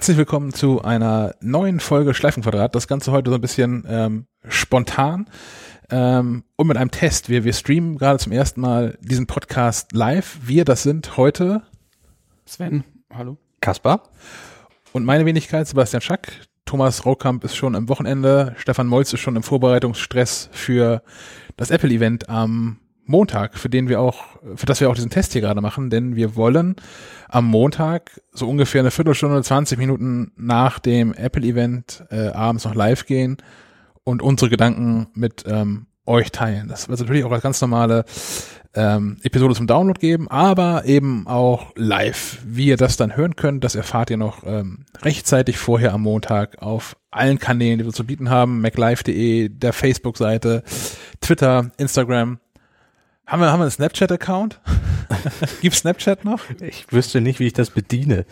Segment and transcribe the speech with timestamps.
[0.00, 2.74] Herzlich willkommen zu einer neuen Folge Schleifenquadrat.
[2.74, 5.28] Das Ganze heute so ein bisschen ähm, spontan
[5.90, 7.28] ähm, und mit einem Test.
[7.28, 10.38] Wir, wir streamen gerade zum ersten Mal diesen Podcast live.
[10.42, 11.64] Wir, das sind heute
[12.46, 12.82] Sven,
[13.12, 13.36] hallo.
[13.60, 14.04] Kaspar.
[14.94, 16.32] Und meine Wenigkeit, Sebastian Schack.
[16.64, 18.54] Thomas Raukamp ist schon am Wochenende.
[18.56, 21.02] Stefan Molz ist schon im Vorbereitungsstress für
[21.58, 22.78] das Apple-Event am
[23.10, 24.24] Montag, für den wir auch,
[24.54, 26.76] für das wir auch diesen Test hier gerade machen, denn wir wollen
[27.28, 33.06] am Montag so ungefähr eine Viertelstunde, 20 Minuten nach dem Apple-Event äh, abends noch live
[33.06, 33.36] gehen
[34.04, 36.68] und unsere Gedanken mit ähm, euch teilen.
[36.68, 38.04] Das wird natürlich auch als ganz normale
[38.74, 42.38] ähm, Episode zum Download geben, aber eben auch live.
[42.44, 46.62] Wie ihr das dann hören könnt, das erfahrt ihr noch ähm, rechtzeitig vorher am Montag
[46.62, 50.62] auf allen Kanälen, die wir zu bieten haben, maclive.de, der Facebook-Seite,
[51.20, 52.38] Twitter, Instagram.
[53.30, 54.58] Haben wir, haben wir einen Snapchat-Account?
[55.60, 56.40] Gibt Snapchat noch?
[56.60, 58.26] Ich wüsste nicht, wie ich das bediene.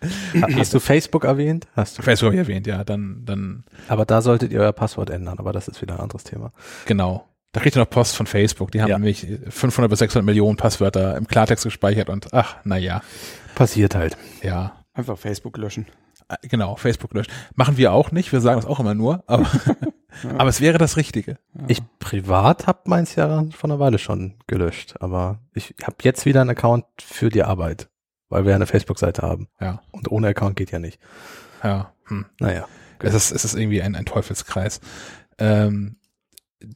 [0.00, 0.48] Ja.
[0.56, 1.68] Hast du Facebook erwähnt?
[1.76, 2.84] Hast du Facebook erwähnt, ja.
[2.84, 3.64] Dann, dann.
[3.88, 6.52] Aber da solltet ihr euer Passwort ändern, aber das ist wieder ein anderes Thema.
[6.86, 7.28] Genau.
[7.52, 8.70] Da kriegt ihr noch Post von Facebook.
[8.70, 8.98] Die haben ja.
[8.98, 13.02] nämlich 500 bis 600 Millionen Passwörter im Klartext gespeichert und ach, na ja.
[13.54, 14.16] Passiert halt.
[14.42, 14.72] Ja.
[14.94, 15.84] Einfach Facebook löschen.
[16.28, 17.30] Äh, genau, Facebook löschen.
[17.56, 18.32] Machen wir auch nicht.
[18.32, 19.46] Wir sagen das auch immer nur, aber
[20.38, 21.38] Aber es wäre das Richtige.
[21.68, 26.40] Ich privat habe meins ja vor einer Weile schon gelöscht, aber ich habe jetzt wieder
[26.40, 27.88] einen Account für die Arbeit,
[28.28, 29.48] weil wir eine Facebook-Seite haben.
[29.60, 29.82] Ja.
[29.90, 31.00] Und ohne Account geht ja nicht.
[31.62, 31.92] Ja.
[32.06, 32.26] Hm.
[32.40, 32.66] Naja.
[33.00, 34.80] Es ist, es ist irgendwie ein, ein Teufelskreis.
[35.38, 35.96] Ähm,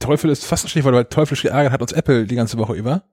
[0.01, 3.05] Teufel ist fast ein Stichwort, weil teuflisch geärgert hat uns Apple die ganze Woche über.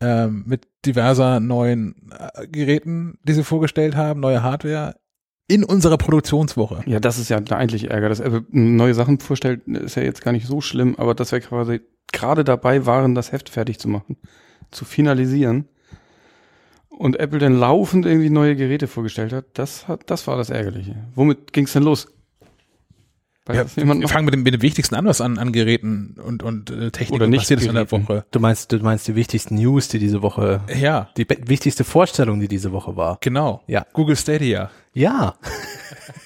[0.00, 4.96] Ähm, mit diverser neuen äh, Geräten, die sie vorgestellt haben, neue Hardware
[5.46, 6.82] in unserer Produktionswoche.
[6.86, 8.08] Ja, das ist ja eigentlich Ärger.
[8.08, 11.40] Dass Apple neue Sachen vorstellt, ist ja jetzt gar nicht so schlimm, aber dass wir
[11.40, 11.80] quasi
[12.12, 14.16] gerade dabei waren, das Heft fertig zu machen,
[14.70, 15.68] zu finalisieren
[16.88, 20.96] und Apple dann laufend irgendwie neue Geräte vorgestellt hat, das hat, das war das Ärgerliche.
[21.14, 22.06] Womit ging's denn los?
[23.46, 26.70] Ja, wir fangen mit dem, mit dem Wichtigsten an, was an, an Geräten und, und
[26.70, 28.24] äh, Technik Oder nicht passiert ist in der Woche.
[28.30, 32.48] Du meinst, du meinst die wichtigsten News, die diese Woche, ja, die wichtigste Vorstellung, die
[32.48, 33.18] diese Woche war.
[33.20, 33.62] Genau.
[33.66, 33.84] Ja.
[33.92, 34.70] Google Stadia.
[34.94, 35.34] Ja.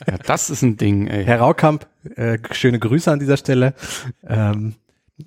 [0.06, 1.24] ja das ist ein Ding, ey.
[1.24, 3.74] Herr Raukamp, äh, schöne Grüße an dieser Stelle.
[4.24, 4.76] Ähm,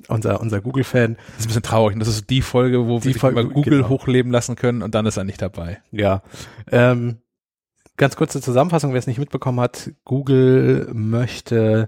[0.08, 1.16] unser, unser Google-Fan.
[1.16, 2.00] Das ist ein bisschen traurig.
[2.00, 3.90] Das ist die Folge, wo die wir Folge, über Google genau.
[3.90, 5.81] hochleben lassen können und dann ist er nicht dabei.
[5.91, 6.22] Ja.
[6.72, 7.18] Ähm,
[8.02, 9.92] ganz kurze Zusammenfassung, wer es nicht mitbekommen hat.
[10.06, 11.88] Google möchte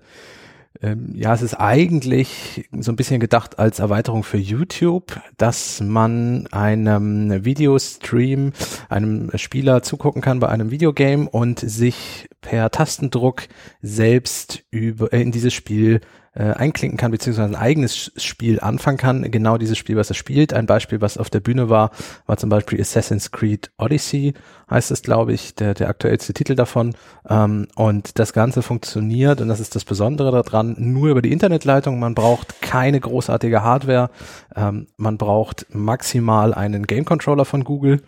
[0.82, 6.48] ähm, ja, es ist eigentlich so ein bisschen gedacht als Erweiterung für YouTube, dass man
[6.52, 8.54] einem Videostream,
[8.90, 13.48] einem Spieler zugucken kann bei einem Videogame und sich per Tastendruck
[13.82, 16.02] selbst über, äh, in dieses Spiel
[16.36, 19.30] äh, einklinken kann, beziehungsweise ein eigenes Spiel anfangen kann.
[19.32, 20.54] Genau dieses Spiel, was er spielt.
[20.54, 21.92] Ein Beispiel, was auf der Bühne war,
[22.26, 24.34] war zum Beispiel Assassin's Creed Odyssey,
[24.70, 26.96] heißt es, glaube ich, der, der aktuellste Titel davon.
[27.30, 32.00] Ähm, und das Ganze funktioniert, und das ist das Besondere daran, nur über die Internetleitung.
[32.00, 34.10] Man braucht keine großartige Hardware.
[34.56, 38.02] Ähm, man braucht maximal einen Game Controller von Google.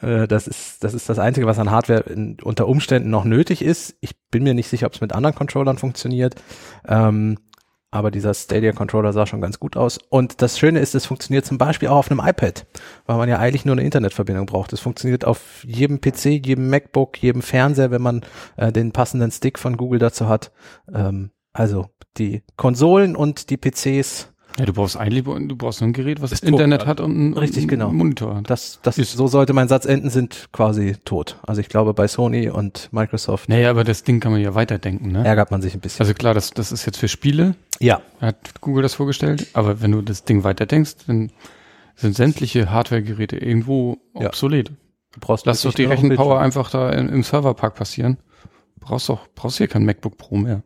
[0.00, 3.62] Äh, das ist, das ist das Einzige, was an Hardware in, unter Umständen noch nötig
[3.62, 3.96] ist.
[4.00, 6.34] Ich bin mir nicht sicher, ob es mit anderen Controllern funktioniert.
[6.86, 7.38] Ähm,
[7.94, 10.00] aber dieser Stadia Controller sah schon ganz gut aus.
[10.08, 12.66] Und das Schöne ist, es funktioniert zum Beispiel auch auf einem iPad,
[13.06, 14.72] weil man ja eigentlich nur eine Internetverbindung braucht.
[14.72, 18.22] Es funktioniert auf jedem PC, jedem MacBook, jedem Fernseher, wenn man
[18.56, 20.50] äh, den passenden Stick von Google dazu hat.
[20.92, 21.86] Ähm, also
[22.18, 26.40] die Konsolen und die PCs ja, du brauchst eigentlich, du brauchst ein Gerät, was das
[26.40, 27.90] Internet hat und einen, Richtig, genau.
[27.90, 28.40] Monitor.
[28.46, 31.38] Das, das ist, so sollte mein Satz enden, sind quasi tot.
[31.42, 33.48] Also ich glaube, bei Sony und Microsoft.
[33.48, 35.24] Naja, aber das Ding kann man ja weiterdenken, ne?
[35.24, 36.00] Ärgert man sich ein bisschen.
[36.00, 37.56] Also klar, das, das ist jetzt für Spiele.
[37.80, 38.00] Ja.
[38.20, 39.48] Hat Google das vorgestellt.
[39.54, 41.32] Aber wenn du das Ding weiterdenkst, dann
[41.96, 44.28] sind sämtliche Hardware-Geräte irgendwo ja.
[44.28, 44.68] obsolet.
[44.68, 48.18] Du brauchst Lass doch die Rechenpower einfach da im, im Serverpark passieren.
[48.78, 50.62] Brauchst doch, brauchst hier kein MacBook Pro mehr.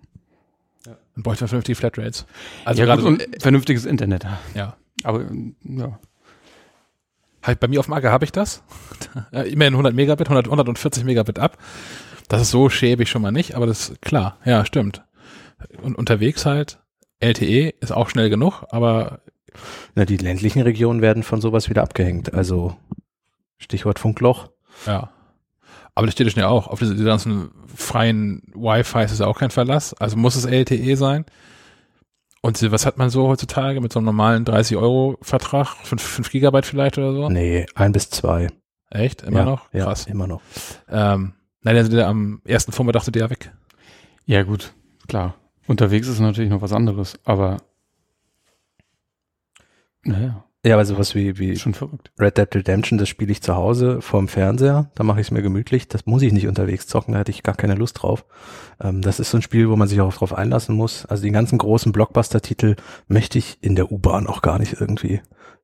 [1.19, 2.27] Dann bräuchte vernünftige Flatrates.
[2.65, 4.25] Also ja, gerade so, und vernünftiges Internet.
[4.55, 4.77] Ja.
[5.03, 5.27] Aber,
[5.65, 5.99] ja.
[7.43, 8.63] Halt bei mir auf dem Acker habe ich das.
[9.33, 11.59] Immerhin 100 Megabit, 100, 140 Megabit ab.
[12.29, 14.39] Das ist so schäbig schon mal nicht, aber das ist klar.
[14.45, 15.03] Ja, stimmt.
[15.83, 16.79] Und unterwegs halt,
[17.19, 19.19] LTE ist auch schnell genug, aber.
[19.97, 22.33] Na, die ländlichen Regionen werden von sowas wieder abgehängt.
[22.33, 22.77] Also,
[23.57, 24.51] Stichwort Funkloch.
[24.87, 25.11] Ja.
[25.99, 26.69] Aber das steht ja schnell auch.
[26.69, 29.95] Auf diese, diese ganzen freien Wi-Fi ist es auch kein Verlass.
[29.95, 31.25] Also muss es LTE sein.
[32.41, 35.75] Und was hat man so heutzutage mit so einem normalen 30-Euro-Vertrag?
[35.83, 37.29] 5, 5 Gigabyte vielleicht oder so?
[37.29, 38.47] Nee, ein bis zwei.
[38.91, 39.23] Echt?
[39.23, 39.73] Immer ja, noch?
[39.73, 40.05] Krass.
[40.05, 40.41] Ja, immer noch.
[40.89, 43.51] Ähm, nein, der, der am ersten Vormittag sind die ja weg.
[44.25, 44.75] Ja, gut,
[45.09, 45.35] klar.
[45.67, 47.57] Unterwegs ist natürlich noch was anderes, aber
[50.05, 50.45] naja.
[50.67, 52.11] Ja, aber sowas wie, wie Schon verrückt.
[52.19, 55.41] Red Dead Redemption, das spiele ich zu Hause vorm Fernseher, da mache ich es mir
[55.41, 58.25] gemütlich, das muss ich nicht unterwegs zocken, da hätte ich gar keine Lust drauf.
[58.81, 61.07] Ähm, das ist so ein Spiel, wo man sich auch drauf einlassen muss.
[61.07, 62.75] Also die ganzen großen Blockbuster-Titel
[63.07, 65.21] möchte ich in der U-Bahn auch gar nicht irgendwie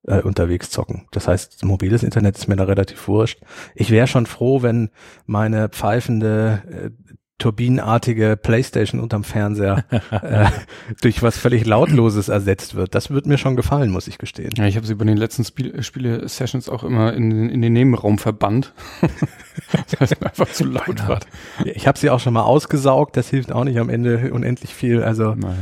[0.07, 1.07] äh, unterwegs zocken.
[1.11, 3.41] Das heißt, mobiles Internet ist mir da relativ wurscht.
[3.75, 4.91] Ich wäre schon froh, wenn
[5.27, 6.91] meine pfeifende äh,
[7.39, 10.47] turbinenartige Playstation unterm Fernseher äh,
[11.03, 12.95] durch was völlig Lautloses ersetzt wird.
[12.95, 14.53] Das wird mir schon gefallen, muss ich gestehen.
[14.57, 17.73] Ja, ich habe sie bei den letzten Spiel Spiele-Sessions auch immer in, den- in den
[17.73, 18.73] Nebenraum verbannt.
[20.01, 21.21] heißt, mir einfach zu laut war.
[21.65, 25.03] Ich habe sie auch schon mal ausgesaugt, das hilft auch nicht am Ende unendlich viel.
[25.03, 25.55] Also Naja.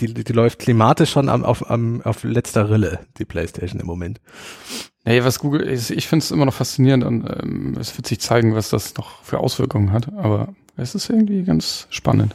[0.00, 4.20] die, die läuft klimatisch schon am, auf, am, auf letzter Rille, die Playstation im Moment.
[5.04, 8.20] Naja, was Google ist, ich finde es immer noch faszinierend und ähm, es wird sich
[8.20, 10.12] zeigen, was das noch für Auswirkungen hat.
[10.16, 12.34] Aber es ist irgendwie ganz spannend.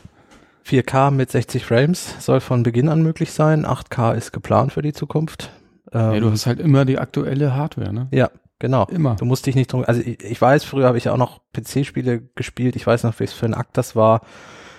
[0.66, 3.66] 4K mit 60 Frames soll von Beginn an möglich sein.
[3.66, 5.52] 8K ist geplant für die Zukunft.
[5.92, 8.08] Ähm, Ja, du hast halt immer die aktuelle Hardware, ne?
[8.12, 8.30] ja,
[8.60, 8.86] genau.
[8.86, 9.16] Immer.
[9.16, 11.42] Du musst dich nicht drum, also ich, ich weiß, früher habe ich ja auch noch
[11.54, 12.76] PC-Spiele gespielt.
[12.76, 14.22] Ich weiß noch, wie es für ein Akt das war,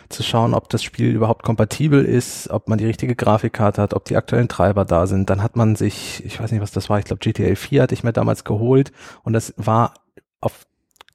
[0.09, 4.05] zu schauen, ob das Spiel überhaupt kompatibel ist, ob man die richtige Grafikkarte hat, ob
[4.05, 5.29] die aktuellen Treiber da sind.
[5.31, 7.95] Dann hat man sich, ich weiß nicht, was das war, ich glaube GTA 4 hatte
[7.95, 9.95] ich mir damals geholt und das war
[10.41, 10.67] auf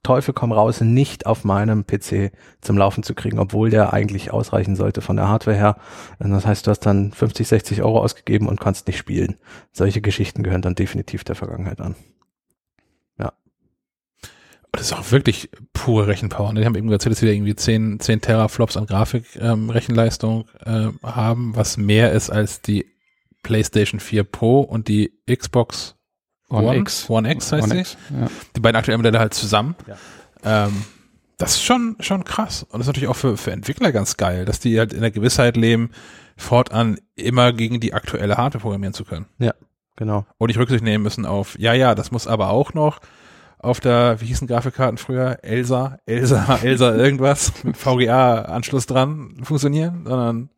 [0.10, 4.76] Teufel komm raus nicht auf meinem PC zum Laufen zu kriegen, obwohl der eigentlich ausreichen
[4.76, 5.78] sollte von der Hardware her.
[6.18, 9.36] Das heißt, du hast dann 50, 60 Euro ausgegeben und kannst nicht spielen.
[9.72, 11.96] Solche Geschichten gehören dann definitiv der Vergangenheit an.
[14.72, 16.54] Das ist auch wirklich pure Rechenpower.
[16.54, 16.62] ne?
[16.62, 21.78] Die haben eben erzählt, dass wir irgendwie 10, 10 Teraflops an Grafik-Rechenleistung ähm, haben, was
[21.78, 22.86] mehr ist als die
[23.42, 25.96] PlayStation 4 Pro und die Xbox
[26.50, 27.10] One X.
[27.10, 27.82] One X heißt One sie.
[27.82, 28.28] X, ja.
[28.56, 29.76] Die beiden aktuellen Modelle halt zusammen.
[29.88, 30.66] Ja.
[30.66, 30.84] Ähm,
[31.38, 32.64] das ist schon, schon krass.
[32.64, 35.12] Und das ist natürlich auch für, für Entwickler ganz geil, dass die halt in der
[35.12, 35.92] Gewissheit leben,
[36.36, 39.26] fortan immer gegen die aktuelle Hardware programmieren zu können.
[39.96, 40.26] Genau.
[40.38, 43.00] Und nicht Rücksicht nehmen müssen auf, ja, ja, das muss aber auch noch
[43.58, 45.40] auf der, wie hießen Grafikkarten früher?
[45.42, 50.50] Elsa, Elsa, Elsa irgendwas mit VGA-Anschluss dran funktionieren, sondern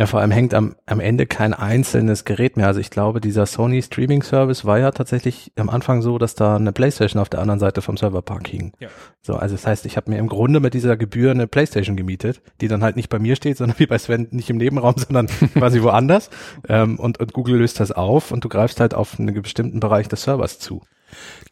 [0.00, 2.66] Ja, vor allem hängt am, am Ende kein einzelnes Gerät mehr.
[2.66, 6.56] Also ich glaube, dieser Sony Streaming Service war ja tatsächlich am Anfang so, dass da
[6.56, 8.72] eine Playstation auf der anderen Seite vom Serverpark hing.
[8.80, 8.88] Ja.
[9.20, 12.40] So, also das heißt, ich habe mir im Grunde mit dieser Gebühr eine Playstation gemietet,
[12.62, 15.26] die dann halt nicht bei mir steht, sondern wie bei Sven nicht im Nebenraum, sondern
[15.54, 16.30] quasi woanders.
[16.66, 20.08] Ähm, und, und Google löst das auf und du greifst halt auf einen bestimmten Bereich
[20.08, 20.80] des Servers zu.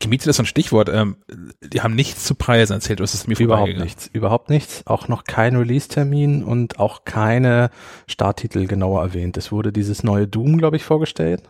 [0.00, 0.88] Gemietet ist so ein Stichwort.
[0.88, 1.16] Ähm,
[1.62, 4.87] die haben nichts zu Preisen erzählt, das ist mir Überhaupt nichts, überhaupt nichts.
[4.87, 7.70] Auch noch kein Release-Termin und auch keine
[8.06, 9.37] Starttitel genauer erwähnt.
[9.37, 11.43] Es wurde dieses neue Doom, glaube ich, vorgestellt.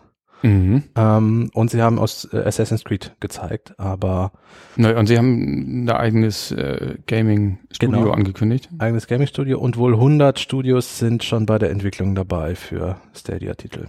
[0.43, 0.85] Mhm.
[0.97, 4.31] Ähm, und sie haben aus äh, Assassin's Creed gezeigt, aber
[4.77, 8.13] Neu, und sie haben ein eigenes äh, Gaming-Studio Genau.
[8.13, 8.69] angekündigt.
[8.79, 13.87] eigenes Gaming-Studio und wohl 100 Studios sind schon bei der Entwicklung dabei für Stadia-Titel.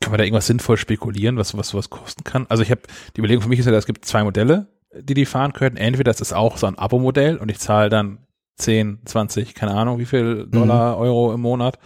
[0.00, 2.46] Kann man da irgendwas sinnvoll spekulieren, was was sowas kosten kann?
[2.48, 2.82] Also ich habe
[3.16, 4.66] die Überlegung für mich ist ja, es gibt zwei Modelle,
[4.98, 5.76] die die fahren können.
[5.76, 8.18] Entweder das ist auch so ein Abo-Modell und ich zahle dann
[8.58, 11.78] 10, 20, keine Ahnung, wie viel Dollar, Euro im Monat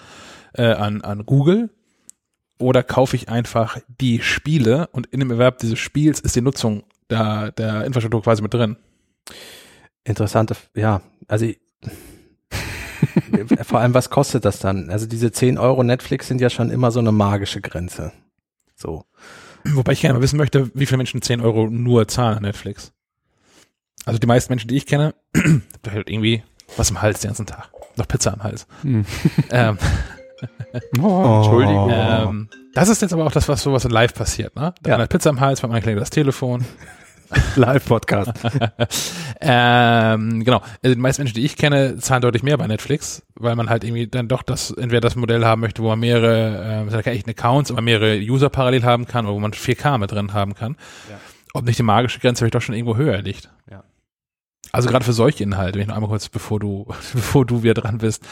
[0.54, 1.70] äh, an an Google.
[2.58, 6.82] Oder kaufe ich einfach die Spiele und in dem Erwerb dieses Spiels ist die Nutzung
[7.08, 8.76] der, der Infrastruktur quasi mit drin.
[10.04, 11.59] Interessante, ja, also ich-
[13.62, 14.90] vor allem, was kostet das dann?
[14.90, 18.12] Also diese 10 Euro Netflix sind ja schon immer so eine magische Grenze.
[18.76, 19.04] So.
[19.64, 22.92] Wobei ich gerne mal wissen möchte, wie viele Menschen 10 Euro nur zahlen an Netflix.
[24.06, 25.14] Also die meisten Menschen, die ich kenne,
[25.82, 26.42] da halt irgendwie
[26.76, 27.70] was im Hals den ganzen Tag.
[27.96, 28.66] Noch Pizza am Hals.
[28.82, 29.04] Hm.
[29.50, 29.78] ähm,
[31.02, 31.90] Oh, Entschuldigung.
[31.92, 34.72] ähm, das ist jetzt aber auch das, was sowas in live passiert, ne?
[34.82, 34.98] Da Ja.
[34.98, 36.64] hat Pizza am Hals, beim klingelt das Telefon.
[37.56, 38.32] Live-Podcast.
[39.40, 40.62] ähm, genau.
[40.82, 43.84] Also die meisten Menschen, die ich kenne, zahlen deutlich mehr bei Netflix, weil man halt
[43.84, 47.70] irgendwie dann doch das, entweder das Modell haben möchte, wo man mehrere, äh, echt Accounts,
[47.70, 50.76] aber mehrere User parallel haben kann, oder wo man 4K mit drin haben kann.
[51.08, 51.18] Ja.
[51.54, 53.50] Ob nicht die magische Grenze vielleicht doch schon irgendwo höher liegt.
[53.70, 53.82] Ja.
[54.72, 57.74] Also gerade für solche Inhalte, wenn ich noch einmal kurz, bevor du, bevor du wieder
[57.74, 58.24] dran bist.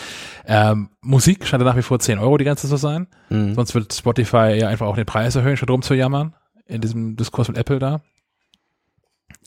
[0.46, 3.08] Ähm, Musik scheint nach wie vor 10 Euro die ganze zu sein.
[3.28, 3.54] Mhm.
[3.54, 6.34] Sonst wird Spotify ja einfach auch den Preis erhöhen, statt rum zu jammern.
[6.66, 8.00] In diesem Diskurs mit Apple da.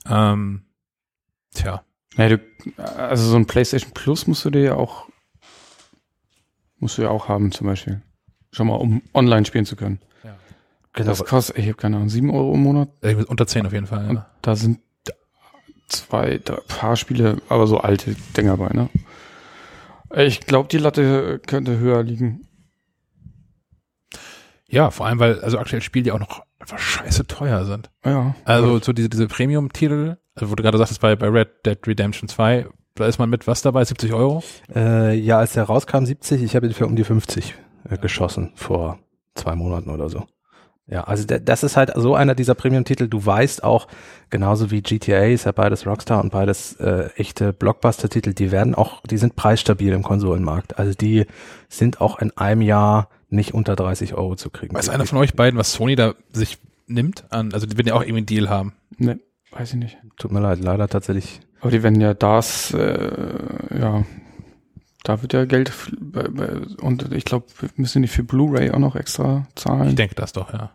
[0.10, 0.64] Ähm,
[1.54, 1.84] tja.
[2.18, 2.40] Ja, du,
[2.78, 5.08] also so ein PlayStation Plus musst du dir ja auch,
[6.78, 8.02] musst du ja auch haben zum Beispiel.
[8.52, 10.00] Schon mal, um online spielen zu können.
[10.94, 11.08] Genau.
[11.08, 12.90] Das kostet, ich habe keine Ahnung, sieben Euro im Monat.
[13.28, 14.10] Unter 10 auf jeden Fall.
[14.10, 14.30] Und Ja.
[14.42, 14.80] da sind
[15.88, 18.90] zwei, drei, paar Spiele, aber so alte Dinger bei, ne?
[20.18, 22.46] Ich glaube, die Latte könnte höher liegen.
[24.72, 27.92] Ja, vor allem, weil also aktuell Spiele die auch noch einfach scheiße teuer sind.
[28.06, 28.36] Ja.
[28.46, 32.30] Also so diese, diese Premium-Titel, also wo du gerade sagtest, bei, bei Red Dead Redemption
[32.30, 33.84] 2, da ist man mit was dabei?
[33.84, 34.44] 70 Euro?
[34.74, 37.56] Äh, ja, als der rauskam, 70, ich habe ihn für um die 50
[37.90, 39.00] äh, geschossen vor
[39.36, 40.26] zwei Monaten oder so.
[40.88, 43.08] Ja, also das ist halt so einer dieser Premium-Titel.
[43.08, 43.88] Du weißt auch,
[44.30, 49.02] genauso wie GTA ist ja beides Rockstar und beides äh, echte Blockbuster-Titel, die werden auch,
[49.04, 50.78] die sind preisstabil im Konsolenmarkt.
[50.78, 51.28] Also die
[51.70, 54.76] sind auch in einem Jahr nicht unter 30 Euro zu kriegen.
[54.76, 56.58] Weiß einer von euch beiden, was Sony da sich
[56.88, 58.74] nimmt an, also die werden ja auch irgendwie einen Deal haben.
[58.98, 59.20] Ne,
[59.52, 59.98] weiß ich nicht.
[60.18, 61.40] Tut mir leid, leider tatsächlich.
[61.62, 64.04] Aber die werden ja das, äh, ja,
[65.04, 65.72] da wird ja Geld
[66.82, 69.96] und ich glaube, wir müssen nicht für Blu-ray auch noch extra Ich zahlen.
[69.96, 70.72] denke das doch, ja.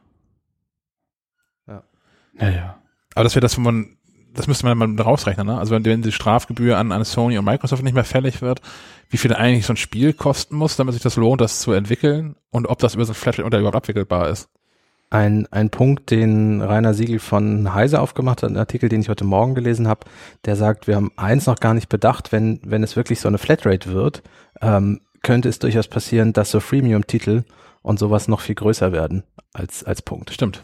[2.38, 2.78] Naja.
[3.14, 3.96] Aber das wäre das, wo man,
[4.36, 5.58] das müsste man mal rausrechnen, ne?
[5.58, 8.60] Also wenn, wenn die Strafgebühr an, an Sony und Microsoft nicht mehr fällig wird,
[9.10, 12.36] wie viel eigentlich so ein Spiel kosten muss, damit sich das lohnt, das zu entwickeln
[12.50, 14.48] und ob das über so ein Flatrate oder überhaupt abwickelbar ist.
[15.08, 19.24] Ein, ein Punkt, den Rainer Siegel von Heise aufgemacht hat, ein Artikel, den ich heute
[19.24, 20.00] Morgen gelesen habe,
[20.44, 23.38] der sagt, wir haben eins noch gar nicht bedacht, wenn, wenn es wirklich so eine
[23.38, 24.22] Flatrate wird,
[24.60, 27.44] ähm, könnte es durchaus passieren, dass so Freemium-Titel
[27.82, 30.32] und sowas noch viel größer werden als, als Punkt.
[30.32, 30.62] Stimmt.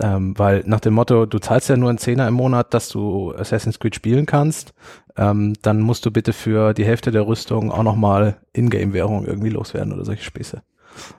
[0.00, 3.32] Ähm, weil nach dem Motto, du zahlst ja nur einen Zehner im Monat, dass du
[3.32, 4.74] Assassin's Creed spielen kannst,
[5.16, 9.92] ähm, dann musst du bitte für die Hälfte der Rüstung auch nochmal Ingame-Währung irgendwie loswerden
[9.92, 10.62] oder solche Späße.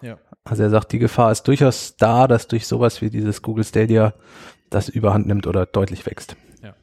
[0.02, 0.18] Ja.
[0.44, 4.14] Also er sagt, die Gefahr ist durchaus da, dass durch sowas wie dieses Google Stadia
[4.70, 6.36] das überhand nimmt oder deutlich wächst.
[6.62, 6.76] Ja.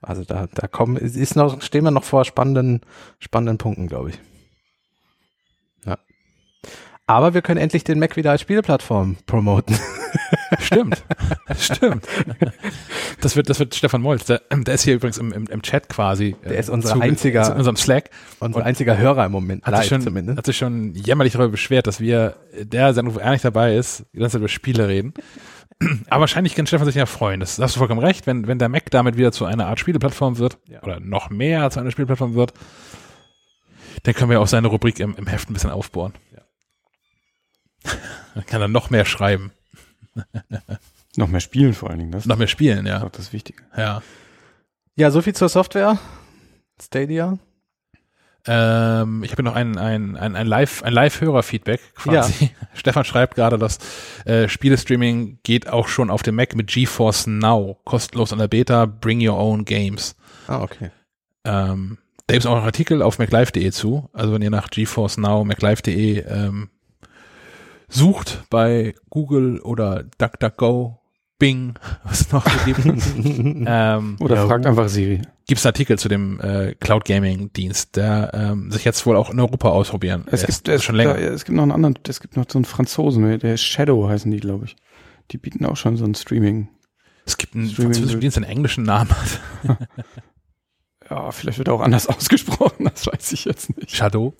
[0.00, 2.80] Also da, da kommen, ist noch, stehen wir noch vor spannenden,
[3.18, 4.20] spannenden Punkten, glaube ich.
[7.06, 9.76] Aber wir können endlich den Mac wieder als Spieleplattform promoten.
[10.58, 11.04] Stimmt.
[11.58, 12.06] Stimmt.
[13.20, 14.24] Das wird, das wird Stefan Molz.
[14.24, 16.34] Der, der ist hier übrigens im, im, im Chat quasi.
[16.44, 18.08] Der ist unser zuge- einziger- in unserem Slack.
[18.40, 20.38] Unser Und- einziger Hörer im Moment, Hat sich, schon, zumindest.
[20.38, 24.04] hat sich schon jämmerlich darüber beschwert, dass wir, der Sendung, wo er nicht dabei ist,
[24.14, 25.12] die ganze Zeit über Spiele reden.
[26.08, 27.40] Aber wahrscheinlich kann Stefan sich ja freuen.
[27.40, 28.26] Das hast du vollkommen recht.
[28.26, 30.82] Wenn, wenn der Mac damit wieder zu einer Art Spieleplattform wird, Ja.
[30.82, 32.54] oder noch mehr zu einer Spieleplattform wird,
[34.04, 36.14] dann können wir auch seine Rubrik im, im Heft ein bisschen aufbohren.
[38.34, 39.52] Dann kann er noch mehr schreiben,
[41.16, 43.02] Noch mehr spielen vor allen Dingen, das noch mehr spielen, ist ja.
[43.02, 43.62] auch das Wichtige.
[43.76, 44.02] Ja.
[44.96, 45.98] Ja, so viel zur Software.
[46.80, 47.38] Stadia.
[48.46, 52.50] Ähm, ich habe noch ein, ein, ein, ein Live, ein Live-Hörer-Feedback quasi.
[52.74, 53.78] Stefan schreibt gerade, dass
[54.26, 58.86] äh, Spielestreaming geht auch schon auf dem Mac mit GeForce Now, kostenlos an der Beta,
[58.86, 60.14] bring your own games.
[60.46, 60.90] Ah, okay.
[61.44, 64.10] Ähm, da gibt es auch einen Artikel auf maclife.de zu.
[64.12, 66.70] Also wenn ihr nach GeForce Now, maclife.de ähm,
[67.94, 71.00] sucht bei Google oder DuckDuckGo,
[71.38, 71.74] Bing,
[72.04, 75.20] was es noch gibt, ähm, Oder Ja, fragt einfach Siri.
[75.46, 79.30] gibt es Artikel zu dem äh, Cloud Gaming Dienst, der ähm, sich jetzt wohl auch
[79.30, 80.24] in Europa ausprobieren.
[80.30, 81.14] Es gibt, es, schon länger.
[81.14, 84.08] Da, es gibt noch einen anderen, es gibt noch so einen Franzosen, der ist Shadow
[84.08, 84.76] heißen die, glaube ich.
[85.30, 86.68] Die bieten auch schon so ein Streaming.
[87.26, 89.78] Es gibt einen Streaming- französischen Dienst, der einen englischen Namen hat.
[91.10, 93.94] Ja, vielleicht wird er auch anders ausgesprochen, das weiß ich jetzt nicht.
[93.94, 94.32] Shadow.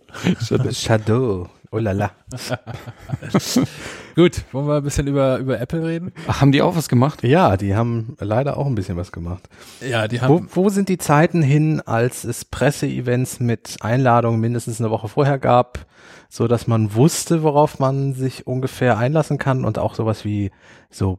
[0.73, 1.51] Shadow.
[1.75, 2.13] Oh la la.
[4.15, 6.13] Gut, wollen wir ein bisschen über, über Apple reden?
[6.29, 7.25] Ach, haben die auch was gemacht?
[7.25, 9.49] Ja, die haben leider auch ein bisschen was gemacht.
[9.81, 10.49] Ja, die Wo, haben.
[10.53, 15.87] wo sind die Zeiten hin, als es Presseevents mit Einladungen mindestens eine Woche vorher gab,
[16.29, 20.53] so dass man wusste, worauf man sich ungefähr einlassen kann und auch sowas wie
[20.91, 21.19] so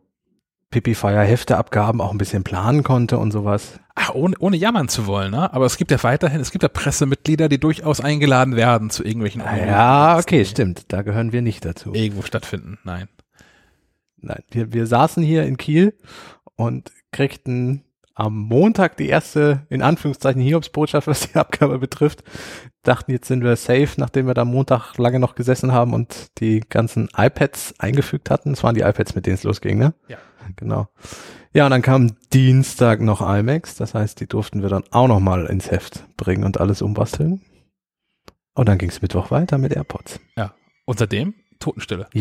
[0.71, 3.79] Pipi-Fire-Hefteabgaben auch ein bisschen planen konnte und sowas.
[3.95, 5.53] Ach, ohne, ohne jammern zu wollen, ne?
[5.53, 9.41] Aber es gibt ja weiterhin, es gibt ja Pressemitglieder, die durchaus eingeladen werden zu irgendwelchen
[9.41, 10.91] Ah, Ja, okay, stimmt.
[10.91, 11.93] Da gehören wir nicht dazu.
[11.93, 12.77] irgendwo stattfinden.
[12.83, 13.07] Nein.
[14.17, 15.97] Nein, wir, wir saßen hier in Kiel
[16.55, 17.83] und kriegten
[18.17, 22.23] am Montag die erste, in Anführungszeichen, Hiobsbotschaft, was die Abgabe betrifft.
[22.83, 26.61] Dachten, jetzt sind wir safe, nachdem wir da Montag lange noch gesessen haben und die
[26.61, 28.53] ganzen iPads eingefügt hatten.
[28.53, 29.93] Es waren die iPads, mit denen es losging, ne?
[30.07, 30.17] Ja.
[30.55, 30.87] Genau.
[31.53, 33.75] Ja, und dann kam Dienstag noch iMacs.
[33.75, 37.41] Das heißt, die durften wir dann auch noch mal ins Heft bringen und alles umbasteln.
[38.53, 40.19] Und dann ging es Mittwoch weiter mit AirPods.
[40.85, 42.07] Und seitdem Totenstille.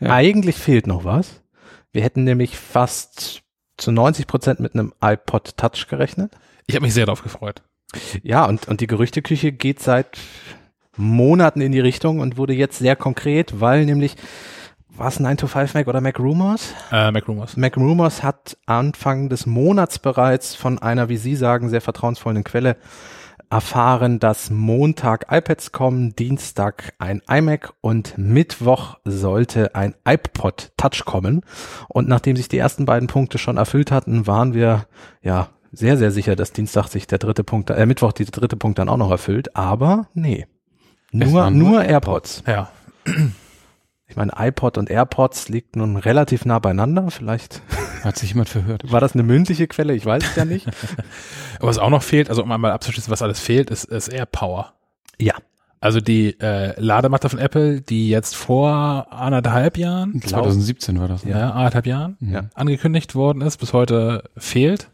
[0.00, 0.10] Ja.
[0.10, 1.40] Eigentlich fehlt noch was.
[1.92, 3.42] Wir hätten nämlich fast
[3.76, 6.32] zu 90 Prozent mit einem iPod Touch gerechnet.
[6.66, 7.62] Ich habe mich sehr darauf gefreut.
[8.22, 10.18] Ja, und, und die Gerüchteküche geht seit
[10.96, 14.16] Monaten in die Richtung und wurde jetzt sehr konkret, weil nämlich,
[14.96, 16.72] war es 9 to 5 Mac oder Mac Rumors?
[16.92, 17.56] Äh, Mac Rumors.
[17.56, 22.76] Mac Rumors hat Anfang des Monats bereits von einer, wie Sie sagen, sehr vertrauensvollen Quelle
[23.50, 31.42] erfahren, dass Montag iPads kommen, Dienstag ein iMac und Mittwoch sollte ein iPod Touch kommen.
[31.88, 34.86] Und nachdem sich die ersten beiden Punkte schon erfüllt hatten, waren wir
[35.22, 38.78] ja sehr, sehr sicher, dass Dienstag sich der dritte Punkt, äh, Mittwoch der dritte Punkt
[38.78, 39.56] dann auch noch erfüllt.
[39.56, 40.46] Aber nee.
[41.12, 42.42] Nur, nur nur AirPods.
[42.46, 42.70] Ja.
[44.06, 47.10] Ich meine, iPod und AirPods liegt nun relativ nah beieinander.
[47.10, 47.62] Vielleicht
[48.04, 48.90] Hat sich jemand verhört?
[48.92, 50.66] war das eine mündliche Quelle, ich weiß es ja nicht.
[51.58, 54.74] Aber was auch noch fehlt, also um einmal abzuschließen, was alles fehlt, ist, ist AirPower.
[55.18, 55.34] ja.
[55.80, 61.24] Also die äh, Ladematte von Apple, die jetzt vor anderthalb Jahren, 2017 war das.
[61.24, 62.16] ja, anderthalb Jahren.
[62.20, 62.48] Ja.
[62.54, 64.88] angekündigt worden ist, bis heute fehlt.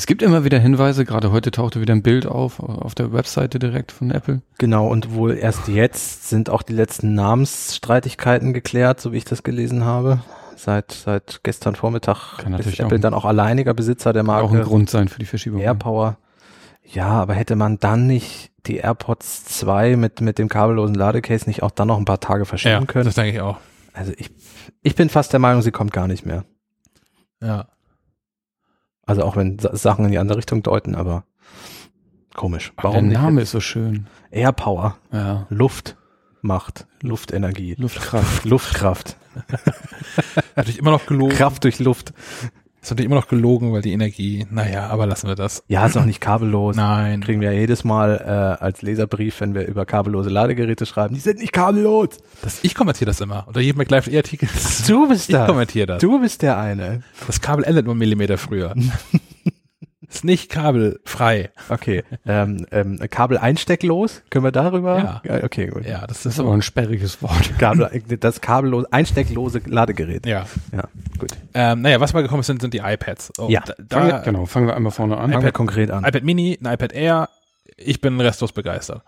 [0.00, 3.58] Es gibt immer wieder Hinweise, gerade heute tauchte wieder ein Bild auf, auf der Webseite
[3.58, 4.40] direkt von Apple.
[4.56, 9.42] Genau, und wohl erst jetzt sind auch die letzten Namensstreitigkeiten geklärt, so wie ich das
[9.42, 10.20] gelesen habe.
[10.56, 14.52] Seit, seit gestern Vormittag Kann ist Apple auch- dann auch alleiniger Besitzer der Auch ein
[14.54, 15.60] Marke Grund sein für die Verschiebung.
[15.60, 16.16] AirPower.
[16.82, 21.62] Ja, aber hätte man dann nicht die AirPods 2 mit, mit dem kabellosen Ladecase nicht
[21.62, 23.04] auch dann noch ein paar Tage verschieben können?
[23.04, 23.58] das denke ich auch.
[23.92, 24.30] Also ich,
[24.82, 26.46] ich bin fast der Meinung, sie kommt gar nicht mehr.
[27.42, 27.66] Ja.
[29.10, 31.24] Also auch wenn Sa- Sachen in die andere Richtung deuten, aber
[32.34, 32.72] komisch.
[32.76, 34.06] Warum der Name ist so schön.
[34.30, 35.46] AirPower, Ja.
[35.50, 35.96] Luft,
[36.42, 38.44] Macht, Luftenergie, Luftkraft.
[38.44, 39.16] Luftkraft,
[40.56, 41.34] Natürlich immer noch gelogen.
[41.36, 42.12] Kraft durch Luft.
[42.82, 45.62] Ist natürlich immer noch gelogen, weil die Energie, naja, aber lassen wir das.
[45.68, 46.76] Ja, ist auch nicht kabellos.
[46.76, 47.20] Nein.
[47.20, 51.14] Kriegen wir ja jedes Mal äh, als Leserbrief, wenn wir über kabellose Ladegeräte schreiben.
[51.14, 52.08] Die sind nicht kabellos.
[52.40, 53.44] Das, ich kommentiere das immer.
[53.46, 54.48] Unter jedem McLive-Artikel.
[54.88, 55.44] Du bist Ich da.
[55.46, 56.00] kommentiere das.
[56.00, 57.02] Du bist der eine.
[57.26, 58.74] Das Kabel endet nur einen Millimeter früher.
[60.10, 61.50] ist nicht kabelfrei.
[61.68, 62.02] Okay.
[62.26, 64.22] ähm, ähm, Kabel einstecklos.
[64.28, 65.22] Können wir darüber?
[65.24, 65.44] Ja.
[65.44, 65.86] Okay, gut.
[65.86, 67.58] Ja, das ist aber ein sperriges Wort.
[67.58, 67.88] Kabel,
[68.18, 70.26] das kabellos, einstecklose Ladegerät.
[70.26, 70.46] Ja.
[70.72, 70.84] Ja,
[71.18, 71.30] gut.
[71.54, 73.32] Ähm, naja, was mal gekommen sind, sind die iPads.
[73.38, 73.62] Oh, Ja.
[73.78, 75.30] Da, wir, da, genau, fangen wir einmal vorne an.
[75.30, 76.04] Fangen wir konkret an.
[76.04, 77.28] iPad Mini, ein iPad Air.
[77.76, 79.02] Ich bin restlos begeistert.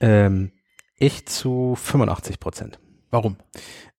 [0.00, 0.50] Ähm,
[0.98, 2.78] ich zu 85 Prozent.
[3.10, 3.36] Warum?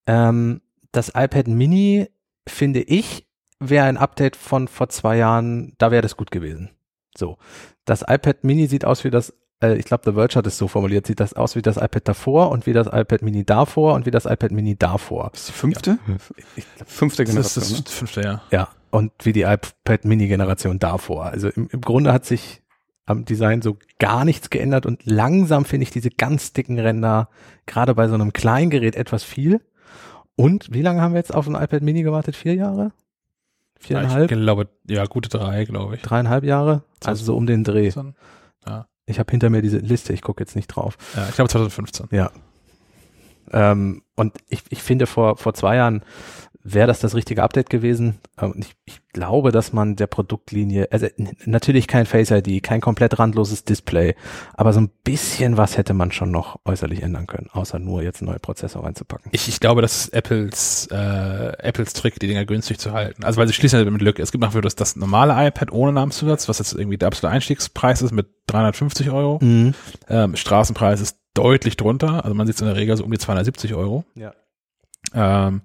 [0.08, 2.08] Ähm, das iPad Mini,
[2.48, 3.28] finde ich,
[3.70, 6.72] wäre ein Update von vor zwei Jahren, da wäre das gut gewesen.
[7.18, 7.38] So.
[7.86, 10.68] Das iPad Mini sieht aus wie das, äh, ich glaube, The Verge hat es so
[10.68, 14.06] formuliert, sieht das aus wie das iPad davor und wie das iPad Mini davor und
[14.06, 15.30] wie das iPad Mini davor.
[15.32, 15.98] Das ist die fünfte?
[16.86, 17.84] Fünfte Das ist Generation.
[17.86, 18.42] das fünfte Jahr.
[18.52, 21.26] Ja, und wie die iPad Mini-Generation davor.
[21.26, 22.62] Also im, im Grunde hat sich
[23.06, 27.30] am Design so gar nichts geändert und langsam finde ich diese ganz dicken Ränder
[27.66, 29.62] gerade bei so einem Kleingerät etwas viel.
[30.36, 32.36] Und wie lange haben wir jetzt auf ein iPad Mini gewartet?
[32.36, 32.92] Vier Jahre?
[33.88, 34.32] Viereinhalb?
[34.32, 36.02] Ich glaube, ja, gute drei, glaube ich.
[36.02, 36.84] Dreieinhalb Jahre?
[37.04, 37.92] Also so um den Dreh.
[38.68, 40.98] Ja, Ich habe hinter mir diese Liste, ich gucke jetzt nicht drauf.
[41.16, 42.08] ja ich glaube 2015.
[42.12, 42.32] Ja.
[43.52, 46.04] Ähm, und ich, ich finde, vor, vor zwei Jahren
[46.66, 48.18] wäre das das richtige Update gewesen.
[48.42, 51.08] Ähm, ich, ich glaube, dass man der Produktlinie, also
[51.46, 54.16] natürlich kein Face ID, kein komplett randloses Display,
[54.56, 58.24] aber so ein bisschen was hätte man schon noch äußerlich ändern können, außer nur jetzt
[58.24, 59.30] neuen Prozessor reinzupacken.
[59.32, 63.24] Ich, ich glaube, das ist Apples, äh, Apples Trick, die Dinger günstig zu halten.
[63.24, 64.24] Also weil sie schließen ja mit Lücke.
[64.24, 67.08] Es gibt nach wie vor das, das normale iPad ohne Namenszusatz, was jetzt irgendwie der
[67.08, 69.40] absolute Einstiegspreis ist mit 350 Euro.
[69.42, 69.76] Mhm.
[70.10, 72.26] Ähm, Straßenpreis ist deutlich drunter.
[72.26, 74.04] Also man sieht es in der Regel so um die 270 Euro.
[74.16, 74.34] Ja.
[75.14, 75.62] Ähm,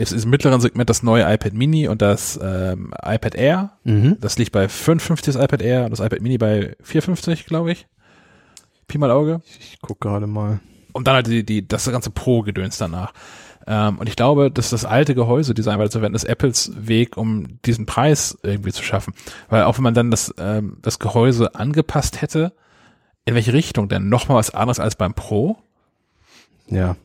[0.00, 3.72] es ist im mittleren Segment das neue iPad Mini und das ähm, iPad Air.
[3.84, 4.16] Mhm.
[4.20, 7.86] Das liegt bei 55 das iPad Air und das iPad Mini bei 450, glaube ich.
[8.88, 9.42] Pi mal Auge.
[9.58, 10.60] Ich gucke gerade mal.
[10.92, 13.12] Und dann halt die, die, das ganze Pro-Gedöns danach.
[13.66, 18.38] Ähm, und ich glaube, dass das alte Gehäuse-Design weiterzuverwenden ist Apples Weg, um diesen Preis
[18.42, 19.12] irgendwie zu schaffen.
[19.48, 22.54] Weil auch wenn man dann das, ähm, das Gehäuse angepasst hätte,
[23.26, 24.08] in welche Richtung denn?
[24.08, 25.58] Nochmal was anderes als beim Pro?
[26.68, 26.96] Ja.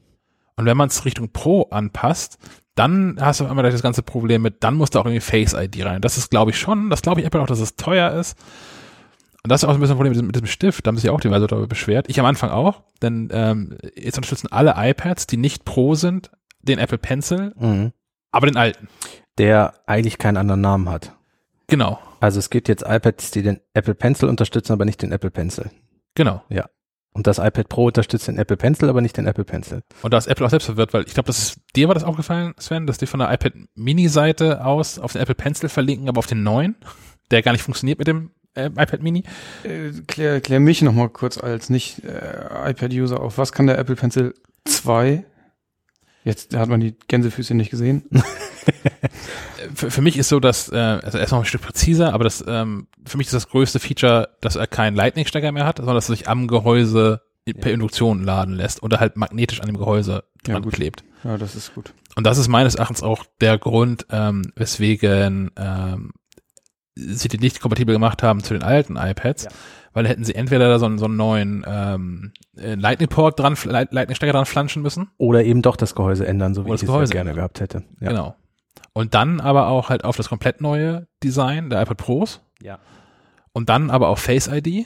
[0.56, 2.40] Und wenn man es Richtung Pro anpasst,
[2.76, 5.22] dann hast du auf einmal gleich das ganze Problem mit, dann muss da auch irgendwie
[5.22, 6.02] Face ID rein.
[6.02, 8.38] Das ist, glaube ich, schon, das glaube ich Apple auch, dass es teuer ist.
[9.44, 10.86] Und das ist auch ein bisschen ein Problem mit diesem, mit diesem Stift.
[10.86, 12.10] Da haben sich auch die Weise darüber beschwert.
[12.10, 16.80] Ich am Anfang auch, denn ähm, jetzt unterstützen alle iPads, die nicht Pro sind, den
[16.80, 17.92] Apple Pencil, Mhm.
[18.32, 18.88] aber den alten.
[19.38, 21.12] Der eigentlich keinen anderen Namen hat.
[21.68, 25.32] Genau, Also es gibt jetzt iPads, die den Apple Pencil unterstützen, aber nicht den Apple
[25.32, 25.70] Pencil.
[26.16, 26.44] genau.
[27.16, 29.84] Und das iPad Pro unterstützt den Apple Pencil, aber nicht den Apple Pencil.
[30.02, 32.04] Und da ist Apple auch selbst verwirrt, weil ich glaube, das ist, dir war das
[32.04, 36.20] aufgefallen, Sven, dass die von der iPad Mini-Seite aus auf den Apple Pencil verlinken, aber
[36.20, 36.76] auf den neuen,
[37.32, 39.24] der gar nicht funktioniert mit dem äh, iPad Mini.
[39.64, 43.38] Äh, klär, klär mich noch mal kurz als nicht äh, iPad-User auf.
[43.38, 44.34] Was kann der Apple Pencil
[44.66, 45.24] 2?
[46.26, 48.10] Jetzt hat man die Gänsefüße nicht gesehen.
[49.76, 52.44] für, für mich ist so, dass, äh, also er noch ein Stück präziser, aber das,
[52.48, 56.10] ähm, für mich ist das größte Feature, dass er keinen Lightning-Stecker mehr hat, sondern dass
[56.10, 57.22] er sich am Gehäuse
[57.60, 60.74] per Induktion laden lässt oder halt magnetisch an dem Gehäuse Ja, dran gut.
[60.74, 61.04] klebt.
[61.24, 61.94] Ja, das ist gut.
[62.16, 66.12] Und das ist meines Erachtens auch der Grund, ähm, weswegen ähm,
[66.96, 69.50] sie die nicht kompatibel gemacht haben zu den alten iPads, Ja.
[69.94, 73.94] weil hätten sie entweder da so, einen- so einen neuen ähm, äh, Lightning-Port dran, Light-
[73.94, 77.06] Lightning-Stecker dran flanschen müssen, Oder eben doch das Gehäuse ändern, so wie ich es ja
[77.06, 77.84] gerne gehabt hätte.
[78.00, 78.10] Ja.
[78.10, 78.36] genau.
[78.98, 82.80] Und dann aber auch halt auf das komplett neue Design der iPad Pros Ja.
[83.52, 84.86] und dann aber auf Face ID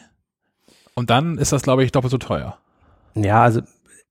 [0.95, 2.58] und dann ist das, glaube ich, doppelt so teuer.
[3.15, 3.62] Ja, also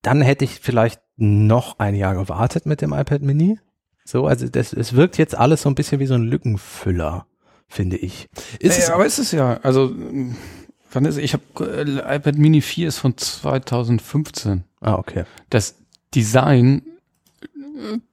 [0.02, 3.58] dann hätte ich vielleicht noch ein Jahr gewartet mit dem iPad Mini.
[4.04, 7.26] So, also das, es wirkt jetzt alles so ein bisschen wie so ein Lückenfüller,
[7.66, 8.28] finde ich.
[8.60, 9.58] Ist Äh, es, aber ist es ja.
[9.64, 10.36] Also, ähm,
[10.92, 11.42] Wann ist ich habe
[11.76, 14.64] äh, iPad Mini 4 ist von 2015.
[14.80, 15.24] Ah, okay.
[15.50, 15.74] Das
[16.14, 16.82] Design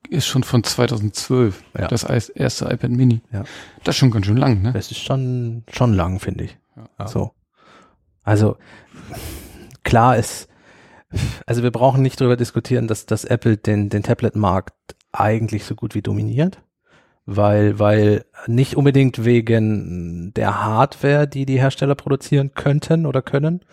[0.10, 1.64] ist schon von 2012.
[1.78, 1.88] Ja.
[1.88, 3.22] Das erste iPad Mini.
[3.32, 3.44] Ja.
[3.84, 4.74] Das ist schon ganz schön lang, ne?
[4.74, 6.58] Das ist schon, schon lang, finde ich.
[7.00, 7.08] Ja.
[7.08, 7.32] So.
[8.24, 8.58] Also,
[9.84, 10.48] klar ist,
[11.46, 14.74] also wir brauchen nicht darüber diskutieren, dass, dass Apple den, den Tablet-Markt
[15.12, 16.62] eigentlich so gut wie dominiert.
[17.28, 23.66] Weil, weil nicht unbedingt wegen der Hardware, die die Hersteller produzieren könnten oder können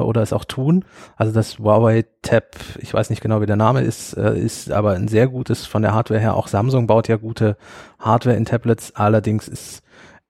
[0.00, 0.84] oder es auch tun.
[1.16, 4.92] Also das Huawei Tab, ich weiß nicht genau, wie der Name ist, äh, ist aber
[4.92, 6.34] ein sehr gutes von der Hardware her.
[6.34, 7.56] Auch Samsung baut ja gute
[7.98, 8.94] Hardware in Tablets.
[8.96, 9.82] Allerdings ist